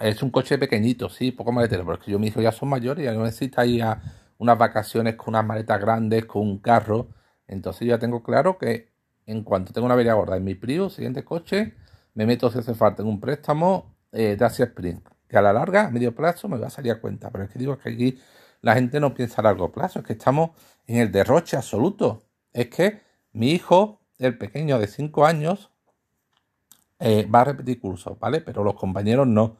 Es 0.00 0.22
un 0.22 0.30
coche 0.30 0.58
pequeñito, 0.58 1.08
sí, 1.08 1.32
poco 1.32 1.50
maletero, 1.50 1.84
porque 1.84 2.10
yo 2.12 2.18
mis 2.18 2.30
hijos 2.30 2.42
ya 2.42 2.52
son 2.52 2.68
mayores 2.68 3.02
y 3.02 3.06
ya 3.06 3.12
no 3.12 3.24
necesita 3.24 3.66
ir 3.66 3.82
a 3.82 4.00
unas 4.38 4.56
vacaciones 4.56 5.16
con 5.16 5.30
unas 5.34 5.44
maletas 5.44 5.80
grandes, 5.80 6.24
con 6.26 6.42
un 6.42 6.58
carro. 6.58 7.08
Entonces 7.46 7.88
ya 7.88 7.98
tengo 7.98 8.22
claro 8.22 8.58
que 8.58 8.92
en 9.26 9.42
cuanto 9.42 9.72
tengo 9.72 9.86
una 9.86 9.94
avería 9.94 10.14
gorda 10.14 10.36
en 10.36 10.44
mi 10.44 10.54
Prius, 10.54 10.94
siguiente 10.94 11.24
coche, 11.24 11.74
me 12.14 12.26
meto 12.26 12.50
si 12.50 12.58
hace 12.58 12.74
falta 12.74 13.02
en 13.02 13.08
un 13.08 13.20
préstamo 13.20 13.96
eh, 14.12 14.36
de 14.36 14.44
Asia 14.44 14.66
Spring, 14.66 15.00
que 15.28 15.36
a 15.36 15.42
la 15.42 15.52
larga, 15.52 15.86
a 15.86 15.90
medio 15.90 16.14
plazo, 16.14 16.48
me 16.48 16.58
va 16.58 16.68
a 16.68 16.70
salir 16.70 16.92
a 16.92 17.00
cuenta. 17.00 17.30
Pero 17.30 17.44
es 17.44 17.50
que 17.50 17.58
digo 17.58 17.78
que 17.78 17.90
aquí 17.90 18.20
la 18.60 18.74
gente 18.74 19.00
no 19.00 19.14
piensa 19.14 19.40
a 19.40 19.44
largo 19.44 19.70
plazo, 19.70 20.00
es 20.00 20.04
que 20.06 20.14
estamos 20.14 20.50
en 20.86 20.96
el 20.96 21.12
derroche 21.12 21.56
absoluto. 21.56 22.22
Es 22.52 22.68
que 22.68 23.02
mi 23.32 23.52
hijo, 23.52 24.00
el 24.18 24.36
pequeño 24.38 24.78
de 24.78 24.86
5 24.86 25.26
años, 25.26 25.70
eh, 26.98 27.26
va 27.32 27.42
a 27.42 27.44
repetir 27.44 27.80
cursos, 27.80 28.18
¿vale? 28.18 28.40
Pero 28.40 28.64
los 28.64 28.74
compañeros 28.74 29.26
no. 29.26 29.58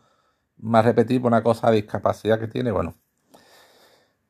Va 0.62 0.81
a 0.81 0.83
repetir 0.83 1.20
por 1.22 1.31
una 1.31 1.42
cosa 1.42 1.70
de 1.70 1.76
discapacidad 1.76 2.40
que 2.40 2.48
tiene, 2.48 2.72
bueno, 2.72 2.96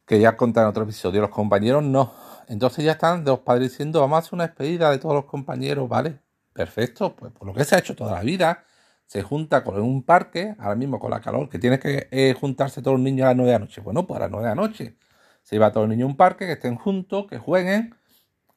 que 0.04 0.20
ya 0.20 0.36
contaré 0.36 0.64
en 0.64 0.70
otro 0.70 0.82
episodio. 0.84 1.22
Los 1.22 1.30
compañeros 1.30 1.82
no 1.82 2.12
entonces 2.48 2.84
ya 2.84 2.92
están 2.92 3.24
los 3.24 3.40
padres 3.40 3.70
diciendo, 3.70 4.00
vamos 4.00 4.16
a 4.16 4.18
hacer 4.20 4.34
una 4.34 4.46
despedida 4.46 4.90
de 4.90 4.98
todos 4.98 5.14
los 5.14 5.26
compañeros, 5.26 5.86
¿vale? 5.88 6.18
Perfecto, 6.54 7.14
pues 7.14 7.30
por 7.32 7.46
lo 7.46 7.54
que 7.54 7.64
se 7.64 7.76
ha 7.76 7.78
hecho 7.78 7.94
toda 7.94 8.12
la 8.12 8.22
vida, 8.22 8.64
se 9.08 9.22
junta 9.22 9.64
con 9.64 9.80
un 9.80 10.02
parque, 10.02 10.54
ahora 10.58 10.76
mismo 10.76 11.00
con 11.00 11.10
la 11.10 11.20
calor, 11.20 11.48
que 11.48 11.58
tiene 11.58 11.78
que 11.78 12.08
eh, 12.10 12.34
juntarse 12.38 12.82
todos 12.82 12.98
los 12.98 13.02
niños 13.02 13.24
a 13.24 13.28
las 13.28 13.36
9 13.36 13.52
de 13.52 13.58
la 13.58 13.64
noche. 13.64 13.80
Bueno, 13.80 14.06
pues 14.06 14.18
a 14.18 14.24
las 14.24 14.30
9 14.30 14.46
de 14.46 14.54
la 14.54 14.54
noche 14.54 14.96
se 15.42 15.56
lleva 15.56 15.68
a 15.68 15.72
todos 15.72 15.88
los 15.88 15.96
niños 15.96 16.08
a 16.08 16.10
un 16.10 16.16
parque, 16.18 16.44
que 16.44 16.52
estén 16.52 16.76
juntos, 16.76 17.26
que 17.26 17.38
jueguen, 17.38 17.94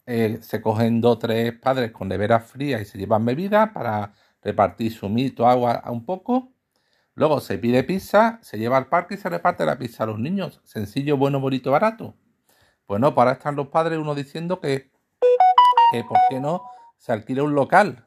eh, 0.06 0.40
se 0.42 0.62
cogen 0.62 1.00
dos 1.00 1.16
o 1.16 1.20
tres 1.20 1.54
padres 1.54 1.94
con 1.94 2.10
neveras 2.10 2.46
frías 2.46 2.82
y 2.82 2.86
se 2.86 2.98
llevan 2.98 3.24
bebidas 3.24 3.70
para 3.72 4.14
repartir 4.42 4.92
su 4.92 5.08
mito, 5.08 5.48
agua 5.48 5.72
a 5.72 5.90
un 5.90 6.06
poco. 6.06 6.52
Luego 7.16 7.40
se 7.40 7.58
pide 7.58 7.84
pizza, 7.86 8.40
se 8.42 8.58
lleva 8.58 8.76
al 8.76 8.88
parque 8.88 9.16
y 9.16 9.18
se 9.18 9.30
reparte 9.30 9.66
la 9.66 9.78
pizza 9.78 10.04
a 10.04 10.08
los 10.08 10.20
niños. 10.20 10.60
Sencillo, 10.66 11.16
bueno, 11.16 11.40
bonito, 11.40 11.72
barato. 11.72 12.14
Bueno, 12.90 13.16
para 13.16 13.34
están 13.34 13.56
los 13.56 13.70
padres 13.70 14.00
uno 14.00 14.16
diciendo 14.16 14.60
que, 14.60 14.92
que 15.94 16.04
por 16.04 16.18
qué 16.30 16.42
no 16.42 16.64
se 16.98 17.14
alquila 17.14 17.44
un 17.44 17.56
local. 17.56 18.06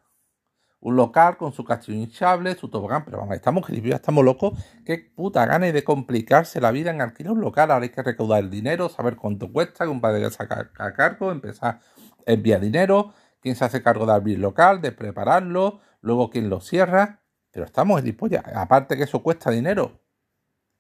Un 0.85 0.97
local 0.97 1.39
con 1.39 1.55
su 1.55 1.65
castillo 1.65 1.97
hinchable, 1.97 2.55
su 2.57 2.69
tobogán, 2.69 3.07
pero 3.07 3.17
vamos, 3.17 3.35
estamos 3.35 3.67
ya 3.69 3.97
estamos 3.97 4.23
locos. 4.23 4.53
Qué 4.85 4.99
puta 4.99 5.47
gana 5.47 5.73
de 5.73 5.83
complicarse 5.83 6.61
la 6.61 6.73
vida 6.73 6.91
en 6.91 7.01
alquilar 7.01 7.33
un 7.33 7.41
local. 7.41 7.71
Ahora 7.71 7.85
hay 7.85 7.89
que 7.89 8.03
recaudar 8.03 8.41
el 8.41 8.51
dinero, 8.51 8.91
saber 8.91 9.17
cuánto 9.17 9.51
cuesta, 9.51 9.85
que 9.85 9.91
un 9.91 10.03
padre 10.03 10.31
saca 10.31 10.71
a 10.77 10.93
cargo, 10.93 11.33
empezar 11.33 11.81
a 12.27 12.31
enviar 12.31 12.61
dinero, 12.61 13.15
quién 13.41 13.57
se 13.57 13.65
hace 13.65 13.83
cargo 13.83 14.05
de 14.05 14.13
abrir 14.13 14.39
local, 14.39 14.83
de 14.83 14.93
prepararlo, 14.93 15.81
luego 16.03 16.29
quién 16.29 16.51
lo 16.51 16.61
cierra. 16.61 17.23
Pero 17.51 17.65
estamos 17.65 17.99
en 17.99 18.05
dispolla. 18.05 18.43
Aparte 18.55 18.99
que 18.99 19.05
eso 19.05 19.23
cuesta 19.23 19.51
dinero. 19.51 20.03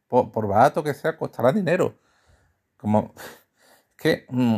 Por, 0.07 0.47
barato 0.47 0.85
que 0.85 0.93
sea, 0.93 1.17
costará 1.17 1.51
dinero. 1.51 1.99
Como 2.77 3.15
que, 3.97 4.27
mm, 4.29 4.57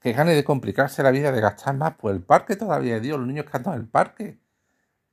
que 0.00 0.12
gane 0.14 0.34
de 0.34 0.42
complicarse 0.42 1.04
la 1.04 1.12
vida, 1.12 1.30
de 1.30 1.40
gastar 1.40 1.76
más. 1.76 1.94
Pues 1.96 2.16
el 2.16 2.24
parque 2.24 2.56
todavía 2.56 2.98
Dios, 2.98 3.20
los 3.20 3.28
niños 3.28 3.46
que 3.46 3.56
en 3.56 3.72
el 3.74 3.86
parque. 3.86 4.47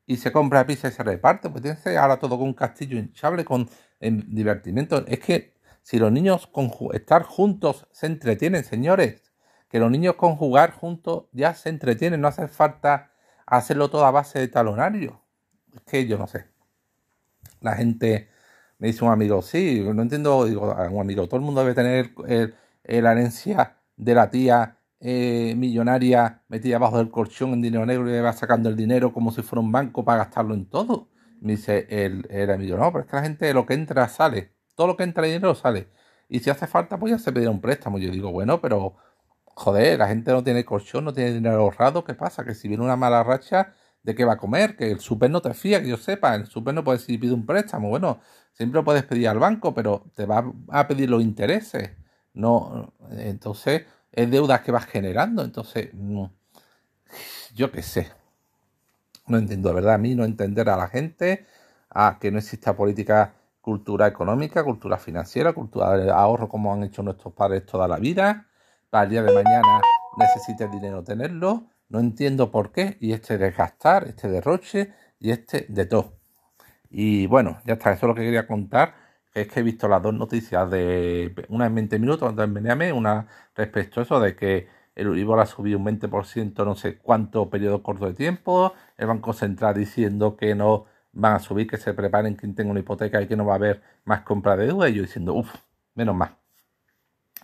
Y 0.08 0.18
se 0.18 0.32
compra 0.32 0.66
pizza 0.66 0.88
y 0.88 0.92
se 0.92 1.04
reparte. 1.04 1.50
Pues 1.50 1.62
tiene 1.62 1.78
que 1.78 1.84
ser 1.84 1.98
ahora 1.98 2.18
todo 2.18 2.38
con 2.38 2.48
un 2.48 2.54
castillo 2.54 2.98
hinchable, 2.98 3.44
con 3.46 3.70
divertimiento. 4.00 5.06
Es 5.08 5.20
que 5.20 5.56
si 5.82 6.00
los 6.00 6.12
niños 6.12 6.48
con 6.48 6.72
estar 6.94 7.24
juntos 7.24 7.88
se 7.92 8.08
entretienen, 8.08 8.64
señores, 8.64 9.34
que 9.70 9.80
los 9.80 9.90
niños 9.92 10.16
con 10.16 10.36
jugar 10.36 10.72
juntos 10.72 11.26
ya 11.32 11.54
se 11.54 11.70
entretienen, 11.70 12.22
no 12.22 12.28
hace 12.28 12.48
falta 12.48 13.12
hacerlo 13.46 13.90
todo 13.90 14.06
a 14.06 14.12
base 14.12 14.40
de 14.40 14.48
talonario. 14.48 15.22
Es 15.76 15.82
que 15.82 16.08
yo 16.08 16.18
no 16.18 16.28
sé. 16.28 16.46
La 17.62 17.74
gente 17.74 18.30
me 18.78 18.88
dice 18.88 19.04
un 19.04 19.12
amigo, 19.12 19.42
sí, 19.42 19.84
no 19.94 20.02
entiendo, 20.02 20.46
digo, 20.46 20.72
un 20.72 21.02
amigo, 21.02 21.28
todo 21.28 21.38
el 21.38 21.46
mundo 21.46 21.62
debe 21.62 21.74
tener 21.74 22.14
la 22.84 23.12
herencia 23.12 23.78
de 23.96 24.14
la 24.14 24.30
tía 24.30 24.75
eh, 25.00 25.54
millonaria 25.58 26.44
metida 26.48 26.78
abajo 26.78 26.98
del 26.98 27.10
colchón 27.12 27.54
en 27.54 27.62
dinero 27.62 27.86
negro 27.86 28.08
y 28.10 28.14
le 28.14 28.22
va 28.22 28.34
sacando 28.34 28.70
el 28.70 28.76
dinero 28.76 29.14
como 29.14 29.32
si 29.32 29.42
fuera 29.42 29.62
un 29.62 29.72
banco 29.72 30.04
para 30.06 30.20
gastarlo 30.20 30.54
en 30.54 30.66
todo. 30.70 31.10
Me 31.42 31.54
dice 31.54 31.88
el, 31.90 32.28
el 32.30 32.50
amigo, 32.52 32.78
no, 32.78 32.92
pero 32.92 33.04
es 33.04 33.10
que 33.10 33.16
la 33.18 33.24
gente 33.24 33.54
lo 33.54 33.66
que 33.66 33.74
entra 33.74 34.08
sale, 34.10 34.54
todo 34.76 34.88
lo 34.88 34.98
que 34.98 35.04
entra 35.04 35.24
dinero 35.26 35.54
sale. 35.56 35.90
Y 36.30 36.40
si 36.40 36.50
hace 36.50 36.68
falta, 36.68 36.98
pues 36.98 37.12
ya 37.12 37.20
se 37.20 37.32
pedirá 37.32 37.52
un 37.52 37.62
préstamo. 37.62 38.00
Yo 38.00 38.10
digo, 38.12 38.32
bueno, 38.32 38.62
pero 38.62 38.96
joder, 39.56 40.00
la 40.00 40.08
gente 40.08 40.32
no 40.32 40.44
tiene 40.44 40.66
colchón, 40.66 41.06
no 41.06 41.14
tiene 41.14 41.34
dinero 41.34 41.58
ahorrado, 41.62 42.04
¿qué 42.04 42.14
pasa? 42.14 42.44
Que 42.46 42.54
si 42.56 42.68
viene 42.68 42.84
una 42.84 42.96
mala 42.96 43.24
racha, 43.24 43.74
¿de 44.04 44.16
qué 44.16 44.26
va 44.26 44.34
a 44.34 44.38
comer? 44.38 44.76
Que 44.76 44.92
el 44.92 45.00
super 45.00 45.30
no 45.32 45.42
te 45.42 45.54
fía, 45.54 45.82
que 45.82 45.90
yo 45.90 45.98
sepa, 45.98 46.36
el 46.36 46.46
super 46.48 46.74
no 46.74 46.84
puede 46.84 47.00
si 47.00 47.18
pide 47.18 47.34
un 47.34 47.46
préstamo, 47.46 47.90
bueno, 47.90 48.20
siempre 48.54 48.80
lo 48.80 48.86
puedes 48.86 49.04
pedir 49.04 49.28
al 49.30 49.40
banco, 49.40 49.74
pero 49.74 50.06
te 50.16 50.26
va 50.26 50.52
a 50.70 50.88
pedir 50.88 51.10
los 51.10 51.22
intereses. 51.24 51.92
No, 52.34 52.94
entonces 53.12 53.84
es 54.16 54.32
deudas 54.32 54.62
que 54.62 54.72
vas 54.72 54.86
generando, 54.86 55.44
entonces 55.44 55.90
yo 57.54 57.72
qué 57.72 57.82
sé. 57.82 58.12
No 59.28 59.38
entiendo, 59.38 59.70
de 59.70 59.76
verdad, 59.76 59.96
a 59.96 59.98
mí 59.98 60.16
no 60.16 60.24
entender 60.24 60.70
a 60.70 60.78
la 60.78 60.88
gente, 60.88 61.46
a 61.90 62.18
que 62.20 62.32
no 62.32 62.38
exista 62.38 62.76
política 62.76 63.34
cultura 63.62 64.06
económica, 64.06 64.64
cultura 64.64 64.98
financiera, 64.98 65.54
cultura 65.54 65.98
de 65.98 66.12
ahorro 66.12 66.48
como 66.48 66.72
han 66.72 66.84
hecho 66.84 67.02
nuestros 67.02 67.34
padres 67.34 67.66
toda 67.66 67.88
la 67.88 67.98
vida. 67.98 68.48
Para 68.92 69.06
el 69.06 69.10
día 69.10 69.24
de 69.24 69.34
mañana 69.34 69.82
necesites 70.18 70.72
dinero 70.72 71.04
tenerlo. 71.04 71.64
No 71.90 72.00
entiendo 72.00 72.52
por 72.52 72.72
qué. 72.72 72.98
Y 73.00 73.14
este 73.14 73.40
desgastar, 73.40 74.08
este 74.08 74.30
derroche 74.30 74.94
y 75.20 75.32
este 75.32 75.66
de 75.68 75.86
todo. 75.88 76.14
Y 76.92 77.26
bueno, 77.26 77.58
ya 77.66 77.74
está. 77.74 77.92
Eso 77.92 78.06
es 78.06 78.10
lo 78.10 78.14
que 78.16 78.22
quería 78.22 78.46
contar. 78.46 78.94
Es 79.36 79.50
que 79.50 79.60
he 79.60 79.64
visto 79.64 79.88
las 79.90 80.02
dos 80.02 80.14
noticias 80.14 80.72
de 80.72 81.46
una 81.50 81.66
en 81.68 81.76
20 81.76 82.00
minutos, 82.00 82.32
otra 82.32 82.46
en 82.46 82.54
Beneame, 82.54 82.94
una 82.94 83.28
respecto 83.54 84.00
a 84.00 84.04
eso 84.04 84.20
de 84.22 84.34
que 84.36 84.70
el 84.96 85.10
Uribor 85.10 85.42
ha 85.42 85.46
subido 85.46 85.78
un 85.78 85.86
20% 85.86 86.64
no 86.64 86.74
sé 86.76 86.98
cuánto 86.98 87.50
periodo 87.50 87.84
corto 87.84 88.06
de 88.08 88.14
tiempo, 88.14 88.74
el 88.98 89.08
Banco 89.08 89.34
Central 89.34 89.76
diciendo 89.76 90.38
que 90.38 90.56
no 90.56 90.86
van 91.12 91.34
a 91.34 91.40
subir, 91.40 91.68
que 91.68 91.78
se 91.78 91.94
preparen 91.94 92.36
quien 92.36 92.56
tenga 92.56 92.72
una 92.72 92.80
hipoteca 92.80 93.22
y 93.22 93.28
que 93.28 93.36
no 93.36 93.46
va 93.46 93.54
a 93.54 93.56
haber 93.58 93.82
más 94.06 94.22
compra 94.22 94.56
de 94.56 94.68
deuda. 94.68 94.88
Y 94.88 94.96
yo 94.96 95.02
diciendo, 95.02 95.34
uff, 95.34 95.54
menos 95.96 96.16
mal. 96.16 96.38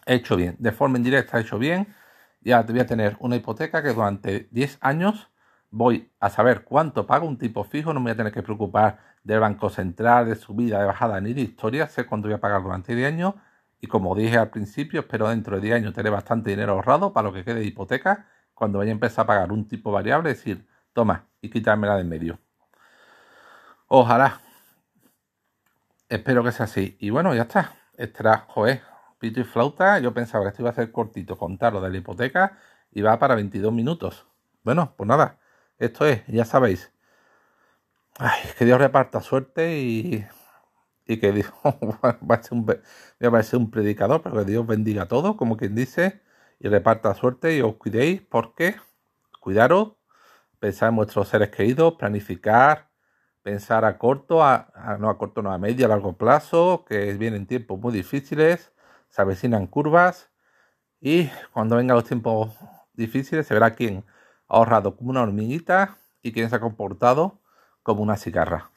He 0.05 0.15
hecho 0.15 0.37
bien, 0.37 0.55
de 0.59 0.71
forma 0.71 0.97
indirecta 0.97 1.37
he 1.37 1.41
hecho 1.41 1.59
bien. 1.59 1.93
Ya 2.41 2.65
te 2.65 2.71
voy 2.71 2.81
a 2.81 2.85
tener 2.85 3.17
una 3.19 3.35
hipoteca 3.35 3.83
que 3.83 3.93
durante 3.93 4.47
10 4.51 4.77
años 4.81 5.29
voy 5.71 6.11
a 6.19 6.29
saber 6.29 6.63
cuánto 6.63 7.07
pago 7.07 7.25
un 7.27 7.37
tipo 7.37 7.63
fijo, 7.63 7.93
no 7.93 7.99
me 7.99 8.05
voy 8.05 8.11
a 8.11 8.17
tener 8.17 8.33
que 8.33 8.43
preocupar 8.43 8.99
del 9.23 9.39
Banco 9.39 9.69
Central, 9.69 10.27
de 10.27 10.35
subida, 10.35 10.79
de 10.79 10.85
bajada, 10.85 11.19
ni 11.21 11.33
de 11.33 11.41
historia, 11.41 11.87
sé 11.87 12.05
cuánto 12.05 12.27
voy 12.27 12.35
a 12.35 12.41
pagar 12.41 12.61
durante 12.61 12.95
10 12.95 13.07
años. 13.13 13.35
Y 13.79 13.87
como 13.87 14.15
dije 14.15 14.37
al 14.37 14.49
principio, 14.49 15.01
espero 15.01 15.29
dentro 15.29 15.55
de 15.55 15.61
10 15.63 15.75
años 15.77 15.93
tener 15.93 16.11
bastante 16.11 16.51
dinero 16.51 16.73
ahorrado 16.73 17.13
para 17.13 17.29
lo 17.29 17.33
que 17.33 17.43
quede 17.43 17.61
de 17.61 17.65
hipoteca 17.65 18.27
cuando 18.53 18.79
vaya 18.79 18.91
a 18.91 18.93
empezar 18.93 19.23
a 19.23 19.27
pagar 19.27 19.51
un 19.51 19.67
tipo 19.67 19.91
variable, 19.91 20.31
es 20.31 20.37
decir, 20.37 20.67
toma 20.93 21.25
y 21.41 21.49
quitármela 21.49 21.95
de 21.95 22.01
en 22.01 22.09
medio. 22.09 22.39
Ojalá. 23.87 24.39
Espero 26.09 26.43
que 26.43 26.51
sea 26.51 26.65
así. 26.65 26.97
Y 26.99 27.09
bueno, 27.09 27.33
ya 27.33 27.43
está. 27.43 27.73
Estará, 27.97 28.45
joder, 28.47 28.81
pito 29.19 29.39
y 29.39 29.43
flauta. 29.43 29.99
Yo 29.99 30.13
pensaba 30.13 30.43
que 30.43 30.49
esto 30.49 30.61
iba 30.61 30.69
a 30.69 30.73
ser 30.73 30.91
cortito, 30.91 31.37
contar 31.37 31.73
lo 31.73 31.81
de 31.81 31.89
la 31.89 31.97
hipoteca 31.97 32.57
y 32.91 33.01
va 33.01 33.17
para 33.17 33.35
22 33.35 33.73
minutos. 33.73 34.27
Bueno, 34.63 34.93
pues 34.95 35.07
nada. 35.07 35.40
Esto 35.81 36.05
es, 36.05 36.21
ya 36.27 36.45
sabéis. 36.45 36.91
Ay, 38.19 38.39
que 38.55 38.65
Dios 38.65 38.79
reparta 38.79 39.19
suerte 39.19 39.79
y, 39.79 40.23
y 41.07 41.19
que 41.19 41.31
Dios 41.31 41.51
va 42.03 42.39
a 43.39 43.43
ser 43.43 43.57
un, 43.59 43.71
predicador, 43.71 44.21
pero 44.21 44.37
que 44.37 44.45
Dios 44.45 44.67
bendiga 44.67 45.03
a 45.03 45.07
todos, 45.07 45.35
como 45.37 45.57
quien 45.57 45.73
dice, 45.73 46.21
y 46.59 46.67
reparta 46.67 47.15
suerte 47.15 47.57
y 47.57 47.61
os 47.61 47.77
cuidéis, 47.77 48.21
porque 48.21 48.75
cuidaros, 49.39 49.93
pensar 50.59 50.89
en 50.89 50.97
vuestros 50.97 51.29
seres 51.29 51.49
queridos, 51.49 51.95
planificar, 51.95 52.91
pensar 53.41 53.83
a 53.83 53.97
corto, 53.97 54.43
a, 54.43 54.97
no 54.99 55.09
a 55.09 55.17
corto, 55.17 55.41
no 55.41 55.51
a 55.51 55.57
medio, 55.57 55.87
a 55.87 55.89
largo 55.89 56.15
plazo, 56.15 56.85
que 56.87 57.13
vienen 57.15 57.47
tiempos 57.47 57.79
muy 57.79 57.91
difíciles, 57.91 58.71
se 59.09 59.21
avecinan 59.23 59.65
curvas 59.65 60.29
y 60.99 61.31
cuando 61.53 61.77
vengan 61.77 61.95
los 61.95 62.05
tiempos 62.05 62.55
difíciles 62.93 63.47
se 63.47 63.55
verá 63.55 63.71
quién 63.73 64.05
ahorrado 64.51 64.95
como 64.97 65.11
una 65.11 65.23
hormiguita 65.23 65.97
y 66.23 66.33
quién 66.33 66.49
se 66.51 66.57
ha 66.57 66.61
comportado 66.61 67.39
como 67.83 68.03
una 68.03 68.17
cigarra. 68.17 68.71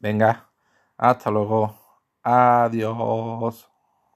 Venga, 0.00 0.50
hasta 0.98 1.30
luego. 1.30 1.78
Adiós. 2.22 3.70